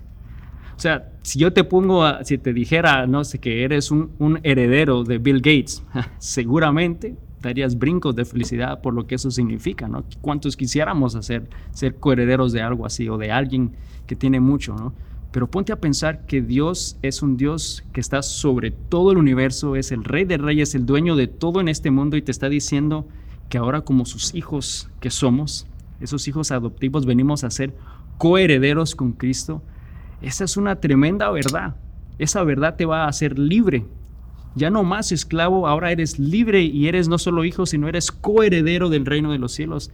O 0.76 0.78
sea, 0.78 1.10
si 1.22 1.38
yo 1.38 1.54
te 1.54 1.64
pongo, 1.64 2.04
si 2.22 2.36
te 2.36 2.52
dijera, 2.52 3.06
no 3.06 3.24
sé, 3.24 3.38
que 3.38 3.64
eres 3.64 3.90
un, 3.90 4.10
un 4.18 4.40
heredero 4.42 5.04
de 5.04 5.16
Bill 5.16 5.38
Gates, 5.38 5.82
seguramente 6.18 7.16
darías 7.40 7.78
brincos 7.78 8.14
de 8.14 8.26
felicidad 8.26 8.82
por 8.82 8.92
lo 8.92 9.06
que 9.06 9.14
eso 9.14 9.30
significa, 9.30 9.88
¿no? 9.88 10.04
¿Cuántos 10.20 10.58
quisiéramos 10.58 11.14
hacer, 11.14 11.48
ser 11.70 11.94
coherederos 11.94 12.52
de 12.52 12.60
algo 12.60 12.84
así 12.84 13.08
o 13.08 13.16
de 13.16 13.32
alguien 13.32 13.72
que 14.06 14.16
tiene 14.16 14.38
mucho, 14.38 14.74
¿no? 14.74 14.92
Pero 15.34 15.50
ponte 15.50 15.72
a 15.72 15.80
pensar 15.80 16.26
que 16.26 16.40
Dios 16.40 16.96
es 17.02 17.20
un 17.20 17.36
Dios 17.36 17.82
que 17.92 18.00
está 18.00 18.22
sobre 18.22 18.70
todo 18.70 19.10
el 19.10 19.18
universo, 19.18 19.74
es 19.74 19.90
el 19.90 20.04
rey 20.04 20.24
de 20.24 20.38
reyes, 20.38 20.76
el 20.76 20.86
dueño 20.86 21.16
de 21.16 21.26
todo 21.26 21.60
en 21.60 21.66
este 21.66 21.90
mundo 21.90 22.16
y 22.16 22.22
te 22.22 22.30
está 22.30 22.48
diciendo 22.48 23.08
que 23.48 23.58
ahora 23.58 23.80
como 23.80 24.04
sus 24.04 24.32
hijos 24.36 24.88
que 25.00 25.10
somos, 25.10 25.66
esos 25.98 26.28
hijos 26.28 26.52
adoptivos, 26.52 27.04
venimos 27.04 27.42
a 27.42 27.50
ser 27.50 27.74
coherederos 28.16 28.94
con 28.94 29.10
Cristo. 29.10 29.60
Esa 30.22 30.44
es 30.44 30.56
una 30.56 30.76
tremenda 30.76 31.28
verdad. 31.32 31.74
Esa 32.20 32.44
verdad 32.44 32.76
te 32.76 32.84
va 32.84 33.02
a 33.02 33.08
hacer 33.08 33.36
libre. 33.36 33.86
ya 34.54 34.70
no 34.70 34.84
más 34.84 35.10
esclavo, 35.10 35.66
ahora 35.66 35.90
eres 35.90 36.20
libre 36.20 36.62
y 36.62 36.86
eres 36.86 37.08
no 37.08 37.18
solo 37.18 37.44
hijo, 37.44 37.66
sino 37.66 37.88
eres 37.88 38.12
coheredero 38.12 38.88
del 38.88 39.04
reino 39.04 39.32
de 39.32 39.38
los 39.38 39.50
cielos. 39.50 39.90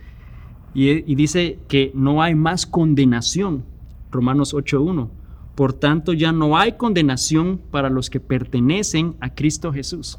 Y, 0.74 0.90
y 1.10 1.14
dice 1.14 1.58
que 1.66 1.92
no 1.94 2.22
hay 2.22 2.34
más 2.34 2.66
condenación, 2.66 3.64
Romanos 4.10 4.52
8.1. 4.52 5.08
Por 5.54 5.72
tanto, 5.72 6.12
ya 6.12 6.32
no 6.32 6.56
hay 6.56 6.72
condenación 6.72 7.60
para 7.70 7.90
los 7.90 8.10
que 8.10 8.20
pertenecen 8.20 9.16
a 9.20 9.34
Cristo 9.34 9.72
Jesús. 9.72 10.18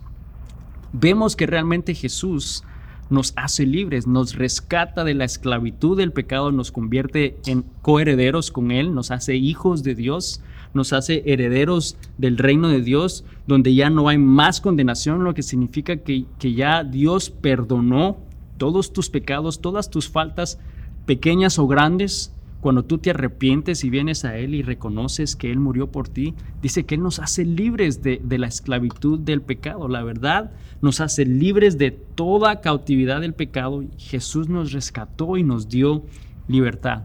Vemos 0.94 1.36
que 1.36 1.48
realmente 1.48 1.96
Jesús 1.96 2.64
nos 3.10 3.34
hace 3.36 3.66
libres, 3.66 4.08
nos 4.08 4.36
rescata 4.36 5.04
de 5.04 5.14
la 5.14 5.26
esclavitud 5.26 5.98
del 5.98 6.14
pecado, 6.14 6.52
nos 6.52 6.72
convierte 6.72 7.38
en 7.46 7.66
coherederos 7.82 8.52
con 8.52 8.72
Él, 8.72 8.96
nos 8.96 9.12
hace 9.12 9.36
hijos 9.36 9.84
de 9.84 9.96
Dios, 9.96 10.42
nos 10.74 10.94
hace 10.94 11.22
herederos 11.26 11.98
del 12.18 12.38
reino 12.38 12.70
de 12.70 12.82
Dios, 12.82 13.26
donde 13.48 13.76
ya 13.76 13.90
no 13.90 14.08
hay 14.08 14.18
más 14.18 14.62
condenación, 14.62 15.24
lo 15.24 15.34
que 15.34 15.44
significa 15.44 15.98
que, 15.98 16.26
que 16.40 16.54
ya 16.54 16.84
Dios 16.86 17.30
perdonó 17.30 18.18
todos 18.58 18.94
tus 18.94 19.10
pecados, 19.10 19.60
todas 19.60 19.90
tus 19.90 20.10
faltas, 20.10 20.58
pequeñas 21.06 21.60
o 21.60 21.68
grandes, 21.68 22.34
cuando 22.62 22.84
tú 22.84 23.00
te 23.00 23.10
arrepientes 23.10 23.84
y 23.84 23.90
vienes 23.90 24.24
a 24.24 24.38
Él 24.38 24.54
y 24.54 24.62
reconoces 24.62 25.36
que 25.36 25.52
Él 25.52 25.60
murió 25.60 25.92
por 25.92 26.08
ti, 26.08 26.36
dice 26.62 26.86
que 26.86 26.96
Él 26.96 27.02
nos 27.02 27.18
hace 27.20 27.44
libres 27.44 28.04
de, 28.04 28.22
la 28.38 28.48
esclavitud 28.48 29.20
del 29.20 29.42
pecado. 29.42 29.88
La 29.88 30.04
verdad 30.04 30.52
nos 30.80 31.02
hace 31.02 31.26
libres 31.26 31.80
de 31.80 31.90
toda 31.90 32.62
cautividad 32.62 33.20
del 33.20 33.34
pecado. 33.34 33.84
Jesús 33.98 34.48
nos 34.48 34.72
rescató 34.72 35.38
y 35.38 35.44
nos 35.44 35.70
dio 35.70 36.04
libertad. 36.48 37.04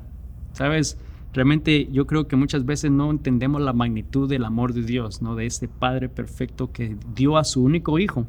¿Sabes? 0.52 0.98
Realmente 1.32 1.88
yo 1.90 2.06
creo 2.06 2.28
que 2.28 2.36
muchas 2.36 2.66
veces 2.66 2.90
no 2.90 3.10
entendemos 3.10 3.62
la 3.62 3.72
magnitud 3.72 4.28
del 4.28 4.44
amor 4.44 4.74
de 4.74 4.82
Dios, 4.82 5.22
¿no? 5.22 5.36
De 5.36 5.46
este 5.46 5.68
Padre 5.68 6.10
perfecto 6.10 6.70
que 6.70 6.96
dio 7.14 7.38
a 7.38 7.44
su 7.44 7.62
único 7.62 7.98
Hijo 7.98 8.26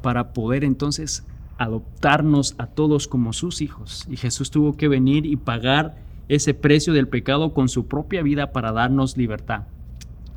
para 0.00 0.32
poder 0.32 0.62
entonces 0.62 1.24
adoptarnos 1.58 2.54
a 2.58 2.66
todos 2.66 3.08
como 3.08 3.32
sus 3.32 3.62
hijos. 3.62 4.06
Y 4.08 4.16
Jesús 4.16 4.50
tuvo 4.50 4.76
que 4.76 4.88
venir 4.88 5.26
y 5.26 5.36
pagar 5.36 5.96
ese 6.28 6.54
precio 6.54 6.92
del 6.92 7.08
pecado 7.08 7.52
con 7.52 7.68
su 7.68 7.86
propia 7.86 8.22
vida 8.22 8.52
para 8.52 8.72
darnos 8.72 9.16
libertad. 9.16 9.64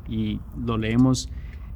Y 0.08 0.40
lo 0.64 0.78
leemos 0.78 1.28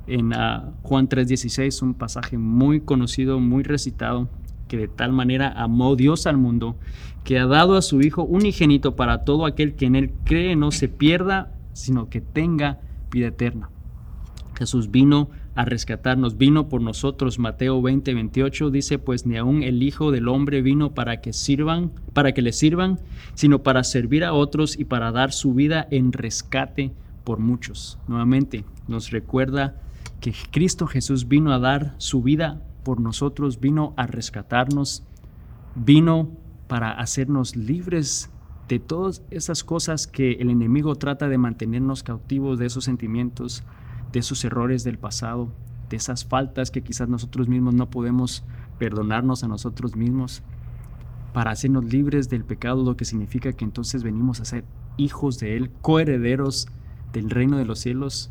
en 0.07 0.33
uh, 0.33 0.73
Juan 0.83 1.09
3:16, 1.09 1.83
un 1.83 1.95
pasaje 1.95 2.39
muy 2.39 2.81
conocido, 2.81 3.39
muy 3.41 3.63
recitado, 3.63 4.29
que 4.69 4.77
de 4.77 4.89
tal 4.89 5.13
manera 5.13 5.53
amó 5.57 5.97
Dios 5.97 6.27
al 6.27 6.37
mundo, 6.37 6.77
que 7.25 7.39
ha 7.39 7.47
dado 7.47 7.77
a 7.77 7.83
su 7.83 8.01
Hijo 8.01 8.23
unigénito 8.25 8.97
para 8.97 9.25
todo 9.25 9.47
aquel 9.47 9.75
que 9.75 9.87
en 9.87 9.97
él 9.97 10.13
cree 10.25 10.57
no 10.57 10.71
se 10.71 10.89
pierda, 10.89 11.53
sino 11.73 12.09
que 12.09 12.21
tenga 12.21 12.81
vida 13.11 13.29
eterna. 13.29 13.71
Jesús 14.57 14.91
vino 14.91 15.31
a 15.55 15.65
rescatarnos, 15.65 16.39
vino 16.39 16.69
por 16.69 16.81
nosotros. 16.81 17.39
Mateo 17.39 17.83
20, 17.83 18.15
28 18.15 18.71
dice, 18.71 18.99
pues 18.99 19.27
ni 19.27 19.37
aun 19.37 19.63
el 19.63 19.83
Hijo 19.83 20.11
del 20.11 20.29
Hombre 20.29 20.63
vino 20.63 20.95
para 20.95 21.21
que 21.21 21.33
sirvan, 21.33 21.93
para 22.13 22.33
que 22.33 22.43
le 22.43 22.53
sirvan, 22.53 23.01
sino 23.35 23.63
para 23.63 23.85
servir 23.85 24.25
a 24.25 24.33
otros 24.33 24.79
y 24.79 24.85
para 24.85 25.13
dar 25.13 25.33
su 25.33 25.55
vida 25.55 25.87
en 25.91 26.13
rescate 26.13 26.93
por 27.25 27.39
muchos. 27.39 27.99
Nuevamente 28.07 28.65
nos 28.89 29.11
recuerda 29.11 29.77
que 30.21 30.35
Cristo 30.51 30.87
Jesús 30.87 31.29
vino 31.29 31.53
a 31.53 31.59
dar 31.59 31.95
su 31.99 32.23
vida 32.23 32.63
por 32.85 33.01
nosotros, 33.01 33.61
vino 33.61 33.95
a 33.97 34.07
rescatarnos, 34.07 35.03
vino 35.75 36.31
para 36.69 36.93
hacernos 36.93 37.57
libres 37.57 38.31
de 38.69 38.79
todas 38.79 39.23
esas 39.31 39.65
cosas 39.65 40.07
que 40.07 40.33
el 40.35 40.49
enemigo 40.49 40.95
trata 40.95 41.29
de 41.29 41.39
mantenernos 41.39 42.05
cautivos 42.05 42.59
de 42.59 42.67
esos 42.67 42.85
sentimientos, 42.85 43.65
de 44.13 44.21
esos 44.21 44.45
errores 44.45 44.85
del 44.85 44.99
pasado, 44.99 45.53
de 45.89 45.97
esas 45.97 46.25
faltas 46.25 46.71
que 46.71 46.83
quizás 46.83 47.09
nosotros 47.09 47.49
mismos 47.49 47.75
no 47.75 47.91
podemos 47.91 48.45
perdonarnos 48.79 49.45
a 49.45 49.49
nosotros 49.49 49.97
mismos, 49.97 50.43
para 51.33 51.53
hacernos 51.53 51.85
libres 51.85 52.29
del 52.29 52.45
pecado, 52.45 52.83
lo 52.83 52.97
que 52.97 53.05
significa 53.05 53.53
que 53.53 53.65
entonces 53.65 54.03
venimos 54.03 54.41
a 54.41 54.45
ser 54.45 54.65
hijos 54.97 55.39
de 55.39 55.57
Él, 55.57 55.71
coherederos 55.81 56.69
del 57.13 57.31
reino 57.31 57.57
de 57.57 57.65
los 57.65 57.79
cielos, 57.81 58.31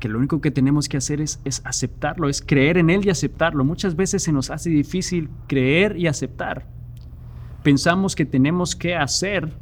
que 0.00 0.08
lo 0.08 0.18
único 0.18 0.40
que 0.40 0.50
tenemos 0.50 0.88
que 0.88 0.96
hacer 0.96 1.20
es, 1.20 1.40
es 1.44 1.62
aceptarlo, 1.64 2.28
es 2.28 2.42
creer 2.42 2.78
en 2.78 2.90
Él 2.90 3.06
y 3.06 3.10
aceptarlo. 3.10 3.64
Muchas 3.64 3.94
veces 3.94 4.24
se 4.24 4.32
nos 4.32 4.50
hace 4.50 4.70
difícil 4.70 5.30
creer 5.46 5.96
y 5.96 6.08
aceptar. 6.08 6.66
Pensamos 7.62 8.16
que 8.16 8.26
tenemos 8.26 8.74
que 8.74 8.96
hacer 8.96 9.56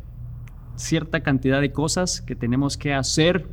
cierta 0.77 1.23
cantidad 1.23 1.61
de 1.61 1.73
cosas, 1.73 2.23
que 2.23 2.35
tenemos 2.35 2.79
que 2.79 2.95
hacer 2.95 3.47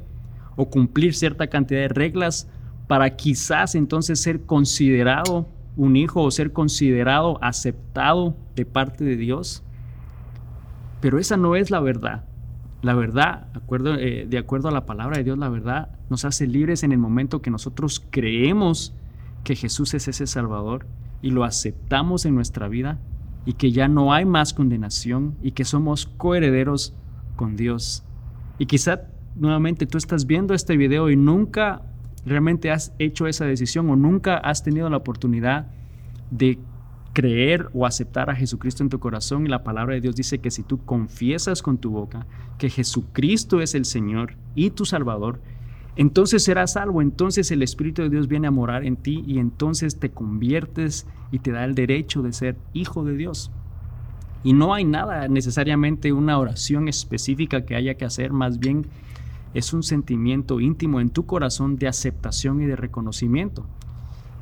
o 0.57 0.69
cumplir 0.69 1.13
cierta 1.13 1.47
cantidad 1.47 1.79
de 1.79 1.87
reglas 1.87 2.49
para 2.87 3.15
quizás 3.15 3.75
entonces 3.75 4.19
ser 4.19 4.41
considerado 4.41 5.47
un 5.77 5.95
hijo 5.95 6.23
o 6.23 6.31
ser 6.31 6.51
considerado 6.51 7.37
aceptado 7.41 8.35
de 8.55 8.65
parte 8.65 9.05
de 9.05 9.15
Dios. 9.15 9.63
Pero 10.99 11.19
esa 11.19 11.37
no 11.37 11.55
es 11.55 11.71
la 11.71 11.79
verdad. 11.79 12.25
La 12.81 12.95
verdad, 12.95 13.47
eh, 13.99 14.25
de 14.27 14.37
acuerdo 14.37 14.67
a 14.67 14.71
la 14.71 14.85
palabra 14.85 15.17
de 15.17 15.23
Dios, 15.23 15.37
la 15.37 15.49
verdad 15.49 15.89
nos 16.09 16.25
hace 16.25 16.47
libres 16.47 16.83
en 16.83 16.91
el 16.91 16.97
momento 16.97 17.41
que 17.41 17.51
nosotros 17.51 18.03
creemos 18.09 18.93
que 19.43 19.55
Jesús 19.55 19.93
es 19.93 20.07
ese 20.07 20.27
Salvador 20.27 20.87
y 21.21 21.31
lo 21.31 21.43
aceptamos 21.43 22.25
en 22.25 22.35
nuestra 22.35 22.67
vida 22.67 22.99
y 23.45 23.53
que 23.53 23.71
ya 23.71 23.87
no 23.87 24.13
hay 24.13 24.25
más 24.25 24.53
condenación 24.53 25.37
y 25.41 25.51
que 25.51 25.65
somos 25.65 26.05
coherederos 26.05 26.95
con 27.35 27.55
Dios. 27.55 28.03
Y 28.59 28.65
quizá 28.65 29.01
nuevamente 29.39 29.85
tú 29.85 29.97
estás 29.97 30.25
viendo 30.25 30.53
este 30.53 30.77
video 30.77 31.09
y 31.09 31.15
nunca 31.15 31.81
realmente 32.25 32.71
has 32.71 32.93
hecho 32.99 33.27
esa 33.27 33.45
decisión 33.45 33.89
o 33.89 33.95
nunca 33.95 34.37
has 34.37 34.63
tenido 34.63 34.89
la 34.89 34.97
oportunidad 34.97 35.67
de 36.31 36.59
creer 37.13 37.69
o 37.73 37.85
aceptar 37.85 38.29
a 38.29 38.35
Jesucristo 38.35 38.83
en 38.83 38.89
tu 38.89 38.99
corazón 38.99 39.45
y 39.45 39.49
la 39.49 39.63
palabra 39.63 39.95
de 39.95 40.01
Dios 40.01 40.15
dice 40.15 40.39
que 40.39 40.51
si 40.51 40.63
tú 40.63 40.83
confiesas 40.85 41.63
con 41.63 41.77
tu 41.77 41.89
boca 41.89 42.27
que 42.57 42.69
Jesucristo 42.69 43.61
es 43.61 43.75
el 43.75 43.85
Señor 43.85 44.35
y 44.55 44.71
tu 44.71 44.85
Salvador, 44.85 45.41
entonces 45.95 46.43
serás 46.43 46.73
salvo, 46.73 47.01
entonces 47.01 47.49
el 47.49 47.63
Espíritu 47.63 48.03
de 48.03 48.09
Dios 48.09 48.27
viene 48.27 48.47
a 48.47 48.51
morar 48.51 48.85
en 48.85 48.97
ti 48.97 49.23
y 49.25 49.39
entonces 49.39 49.97
te 49.97 50.11
conviertes 50.11 51.07
y 51.31 51.39
te 51.39 51.51
da 51.51 51.65
el 51.65 51.73
derecho 51.73 52.21
de 52.21 52.33
ser 52.33 52.55
hijo 52.73 53.03
de 53.03 53.15
Dios. 53.15 53.51
Y 54.43 54.53
no 54.53 54.75
hay 54.75 54.85
nada 54.85 55.27
necesariamente 55.27 56.13
una 56.13 56.37
oración 56.37 56.87
específica 56.87 57.65
que 57.65 57.75
haya 57.75 57.95
que 57.95 58.05
hacer, 58.05 58.31
más 58.31 58.59
bien 58.59 58.85
es 59.53 59.73
un 59.73 59.83
sentimiento 59.83 60.59
íntimo 60.59 60.99
en 60.99 61.09
tu 61.09 61.25
corazón 61.25 61.77
de 61.77 61.87
aceptación 61.87 62.61
y 62.61 62.65
de 62.65 62.75
reconocimiento. 62.75 63.65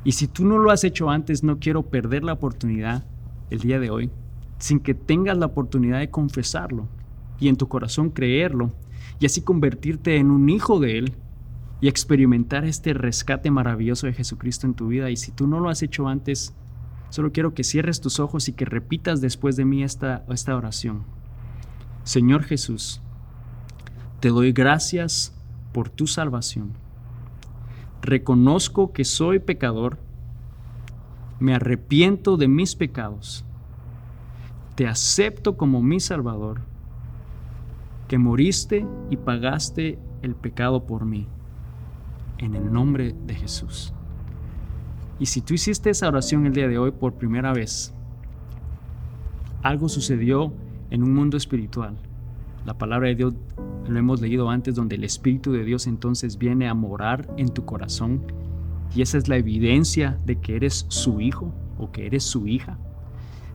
Y 0.04 0.12
si 0.12 0.28
tú 0.28 0.44
no 0.44 0.58
lo 0.58 0.70
has 0.70 0.84
hecho 0.84 1.10
antes, 1.10 1.42
no 1.42 1.58
quiero 1.58 1.82
perder 1.82 2.22
la 2.22 2.34
oportunidad 2.34 3.04
el 3.50 3.60
día 3.60 3.80
de 3.80 3.90
hoy, 3.90 4.10
sin 4.58 4.80
que 4.80 4.94
tengas 4.94 5.36
la 5.36 5.46
oportunidad 5.46 5.98
de 5.98 6.10
confesarlo 6.10 6.88
y 7.38 7.48
en 7.48 7.56
tu 7.56 7.68
corazón 7.68 8.10
creerlo, 8.10 8.72
y 9.18 9.26
así 9.26 9.42
convertirte 9.42 10.16
en 10.16 10.30
un 10.30 10.48
hijo 10.48 10.78
de 10.78 10.98
Él 10.98 11.14
y 11.80 11.88
experimentar 11.88 12.64
este 12.64 12.94
rescate 12.94 13.50
maravilloso 13.50 14.06
de 14.06 14.12
Jesucristo 14.12 14.66
en 14.66 14.74
tu 14.74 14.88
vida. 14.88 15.10
Y 15.10 15.16
si 15.16 15.32
tú 15.32 15.46
no 15.46 15.60
lo 15.60 15.68
has 15.68 15.82
hecho 15.82 16.08
antes, 16.08 16.54
solo 17.10 17.32
quiero 17.32 17.54
que 17.54 17.64
cierres 17.64 18.00
tus 18.00 18.20
ojos 18.20 18.48
y 18.48 18.52
que 18.52 18.64
repitas 18.64 19.20
después 19.20 19.56
de 19.56 19.64
mí 19.64 19.82
esta, 19.82 20.24
esta 20.28 20.56
oración. 20.56 21.04
Señor 22.04 22.44
Jesús, 22.44 23.02
te 24.20 24.28
doy 24.30 24.52
gracias 24.52 25.34
por 25.72 25.90
tu 25.90 26.06
salvación. 26.06 26.72
Reconozco 28.02 28.92
que 28.92 29.04
soy 29.04 29.40
pecador. 29.40 29.98
Me 31.38 31.54
arrepiento 31.54 32.36
de 32.36 32.48
mis 32.48 32.76
pecados. 32.76 33.44
Te 34.74 34.86
acepto 34.86 35.56
como 35.56 35.82
mi 35.82 36.00
Salvador, 36.00 36.60
que 38.08 38.18
moriste 38.18 38.86
y 39.10 39.16
pagaste 39.16 39.98
el 40.22 40.34
pecado 40.34 40.86
por 40.86 41.04
mí. 41.04 41.26
En 42.38 42.54
el 42.54 42.72
nombre 42.72 43.14
de 43.26 43.34
Jesús. 43.34 43.92
Y 45.18 45.26
si 45.26 45.40
tú 45.40 45.54
hiciste 45.54 45.90
esa 45.90 46.08
oración 46.08 46.46
el 46.46 46.52
día 46.52 46.68
de 46.68 46.78
hoy 46.78 46.90
por 46.90 47.14
primera 47.14 47.52
vez, 47.52 47.94
algo 49.62 49.88
sucedió 49.88 50.52
en 50.90 51.02
un 51.02 51.14
mundo 51.14 51.36
espiritual. 51.36 51.96
La 52.66 52.76
palabra 52.76 53.08
de 53.08 53.14
Dios 53.14 53.34
lo 53.88 53.98
hemos 53.98 54.20
leído 54.20 54.50
antes, 54.50 54.74
donde 54.74 54.96
el 54.96 55.04
Espíritu 55.04 55.52
de 55.52 55.64
Dios 55.64 55.86
entonces 55.86 56.38
viene 56.38 56.68
a 56.68 56.74
morar 56.74 57.28
en 57.36 57.48
tu 57.48 57.64
corazón 57.64 58.22
y 58.94 59.02
esa 59.02 59.18
es 59.18 59.28
la 59.28 59.36
evidencia 59.36 60.18
de 60.24 60.36
que 60.36 60.56
eres 60.56 60.86
su 60.88 61.20
hijo 61.20 61.52
o 61.78 61.90
que 61.92 62.06
eres 62.06 62.24
su 62.24 62.46
hija, 62.46 62.78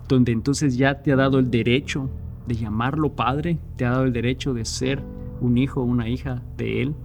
donde 0.08 0.32
entonces 0.32 0.78
ya 0.78 1.02
te 1.02 1.12
ha 1.12 1.15
dado 1.15 1.39
el 1.39 1.50
derecho 1.50 2.10
de 2.48 2.56
llamarlo 2.56 3.15
Padre, 3.15 3.58
te 3.76 3.86
ha 3.86 3.91
dado 3.91 4.04
el 4.04 4.13
derecho 4.13 4.54
de 4.54 4.65
ser 4.65 5.02
un 5.39 5.58
hijo 5.58 5.82
o 5.82 5.86
una 5.86 6.10
hija 6.10 6.44
de 6.58 6.82
Él 6.82 6.96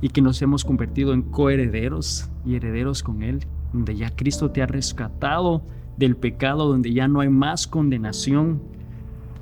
y 0.00 0.08
que 0.08 0.22
nos 0.22 0.42
hemos 0.42 0.64
convertido 0.64 1.12
en 1.12 1.22
coherederos 1.22 2.30
y 2.44 2.56
herederos 2.56 3.02
con 3.02 3.22
Él, 3.22 3.40
donde 3.72 3.96
ya 3.96 4.10
Cristo 4.10 4.50
te 4.50 4.62
ha 4.62 4.66
rescatado 4.66 5.62
del 5.96 6.16
pecado, 6.16 6.68
donde 6.68 6.92
ya 6.92 7.08
no 7.08 7.20
hay 7.20 7.28
más 7.28 7.66
condenación 7.66 8.62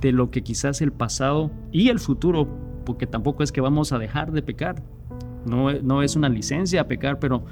de 0.00 0.12
lo 0.12 0.30
que 0.30 0.42
quizás 0.42 0.82
el 0.82 0.92
pasado 0.92 1.50
y 1.70 1.88
el 1.88 1.98
futuro 1.98 2.48
porque 2.84 3.06
tampoco 3.06 3.42
es 3.42 3.52
que 3.52 3.60
vamos 3.60 3.92
a 3.92 3.98
dejar 3.98 4.32
de 4.32 4.42
pecar. 4.42 4.82
No, 5.46 5.72
no 5.72 6.02
es 6.02 6.16
una 6.16 6.28
licencia 6.28 6.82
a 6.82 6.88
pecar, 6.88 7.18
pero 7.18 7.44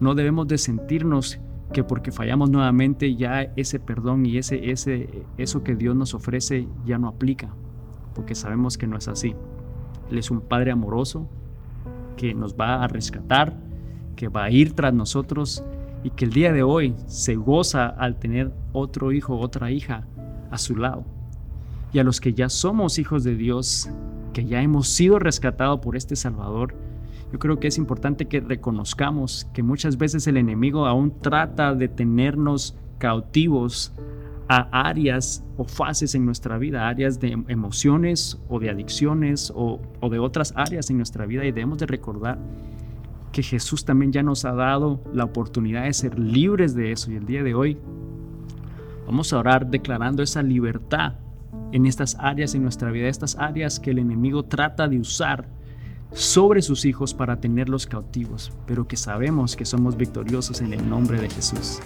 No 0.00 0.14
debemos 0.14 0.48
de 0.48 0.58
sentirnos 0.58 1.38
que 1.72 1.82
porque 1.82 2.12
fallamos 2.12 2.50
nuevamente 2.50 3.16
ya 3.16 3.42
ese 3.56 3.80
perdón 3.80 4.26
y 4.26 4.36
ese, 4.36 4.70
ese, 4.70 5.24
eso 5.38 5.62
que 5.64 5.74
Dios 5.74 5.96
nos 5.96 6.14
ofrece 6.14 6.68
ya 6.84 6.98
no 6.98 7.08
aplica, 7.08 7.54
porque 8.14 8.34
sabemos 8.34 8.76
que 8.78 8.86
no 8.86 8.96
es 8.96 9.08
así. 9.08 9.34
Él 10.10 10.18
es 10.18 10.30
un 10.30 10.40
Padre 10.40 10.70
amoroso 10.70 11.28
que 12.16 12.34
nos 12.34 12.54
va 12.54 12.82
a 12.82 12.88
rescatar, 12.88 13.56
que 14.16 14.28
va 14.28 14.44
a 14.44 14.50
ir 14.50 14.74
tras 14.74 14.92
nosotros 14.92 15.64
y 16.04 16.10
que 16.10 16.24
el 16.24 16.32
día 16.32 16.52
de 16.52 16.62
hoy 16.62 16.94
se 17.06 17.34
goza 17.36 17.86
al 17.86 18.18
tener 18.18 18.52
otro 18.72 19.12
hijo, 19.12 19.38
otra 19.38 19.70
hija 19.70 20.06
a 20.50 20.58
su 20.58 20.76
lado. 20.76 21.04
Y 21.92 21.98
a 21.98 22.04
los 22.04 22.20
que 22.20 22.34
ya 22.34 22.48
somos 22.48 22.98
hijos 22.98 23.24
de 23.24 23.36
Dios, 23.36 23.90
que 24.32 24.44
ya 24.44 24.62
hemos 24.62 24.88
sido 24.88 25.18
rescatados 25.18 25.80
por 25.80 25.96
este 25.96 26.16
Salvador, 26.16 26.74
yo 27.32 27.38
creo 27.38 27.58
que 27.58 27.68
es 27.68 27.78
importante 27.78 28.26
que 28.26 28.40
reconozcamos 28.40 29.46
que 29.54 29.62
muchas 29.62 29.96
veces 29.96 30.26
el 30.26 30.36
enemigo 30.36 30.86
aún 30.86 31.20
trata 31.20 31.74
de 31.74 31.88
tenernos 31.88 32.76
cautivos 32.98 33.92
a 34.48 34.68
áreas 34.88 35.42
o 35.56 35.64
fases 35.64 36.14
en 36.14 36.26
nuestra 36.26 36.58
vida, 36.58 36.88
áreas 36.88 37.18
de 37.20 37.30
emociones 37.48 38.38
o 38.48 38.60
de 38.60 38.68
adicciones 38.68 39.50
o, 39.54 39.80
o, 40.00 40.10
de 40.10 40.18
otras 40.18 40.52
áreas 40.56 40.90
en 40.90 40.98
nuestra 40.98 41.24
vida. 41.24 41.44
Y 41.44 41.52
debemos 41.52 41.78
de 41.78 41.86
recordar 41.86 42.38
que 43.32 43.42
Jesús 43.42 43.86
también 43.86 44.12
ya 44.12 44.22
nos 44.22 44.44
ha 44.44 44.52
dado 44.52 45.00
la 45.14 45.24
oportunidad 45.24 45.84
de 45.84 45.92
ser 45.94 46.18
libres 46.18 46.74
de 46.74 46.92
eso. 46.92 47.10
Y 47.10 47.16
el 47.16 47.24
día 47.24 47.42
de 47.42 47.54
hoy 47.54 47.78
vamos 49.06 49.32
a 49.32 49.38
orar 49.38 49.68
declarando 49.68 50.22
esa 50.22 50.42
libertad 50.42 51.14
en 51.72 51.86
estas 51.86 52.16
áreas 52.20 52.54
en 52.54 52.62
nuestra 52.62 52.90
vida, 52.90 53.08
estas 53.08 53.36
áreas 53.36 53.80
que 53.80 53.90
el 53.90 53.98
enemigo 53.98 54.44
trata 54.44 54.88
de 54.88 54.98
usar 54.98 55.48
sobre 56.12 56.60
sus 56.60 56.84
hijos 56.84 57.14
para 57.14 57.40
tenerlos 57.40 57.86
cautivos, 57.86 58.52
pero 58.66 58.86
que 58.86 58.96
sabemos 58.96 59.56
que 59.56 59.64
somos 59.64 59.96
victoriosos 59.96 60.60
en 60.60 60.74
el 60.74 60.88
nombre 60.88 61.20
de 61.20 61.30
Jesús. 61.30 61.80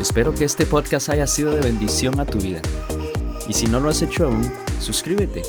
Espero 0.00 0.34
que 0.34 0.44
este 0.44 0.66
podcast 0.66 1.08
haya 1.08 1.26
sido 1.26 1.54
de 1.54 1.60
bendición 1.60 2.20
a 2.20 2.26
tu 2.26 2.38
vida. 2.38 2.60
Y 3.48 3.52
si 3.52 3.66
no 3.66 3.80
lo 3.80 3.88
has 3.88 4.02
hecho 4.02 4.26
aún, 4.26 4.42
suscríbete 4.80 5.42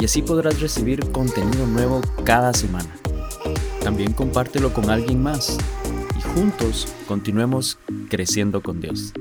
y 0.00 0.04
así 0.04 0.22
podrás 0.22 0.60
recibir 0.60 1.10
contenido 1.10 1.66
nuevo 1.66 2.00
cada 2.24 2.52
semana. 2.52 2.88
También 3.82 4.12
compártelo 4.12 4.72
con 4.72 4.88
alguien 4.90 5.22
más 5.22 5.58
y 6.16 6.20
juntos 6.22 6.88
continuemos 7.06 7.78
creciendo 8.08 8.62
con 8.62 8.80
Dios. 8.80 9.12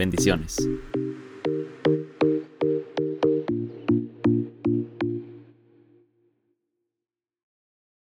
Bendiciones. 0.00 0.56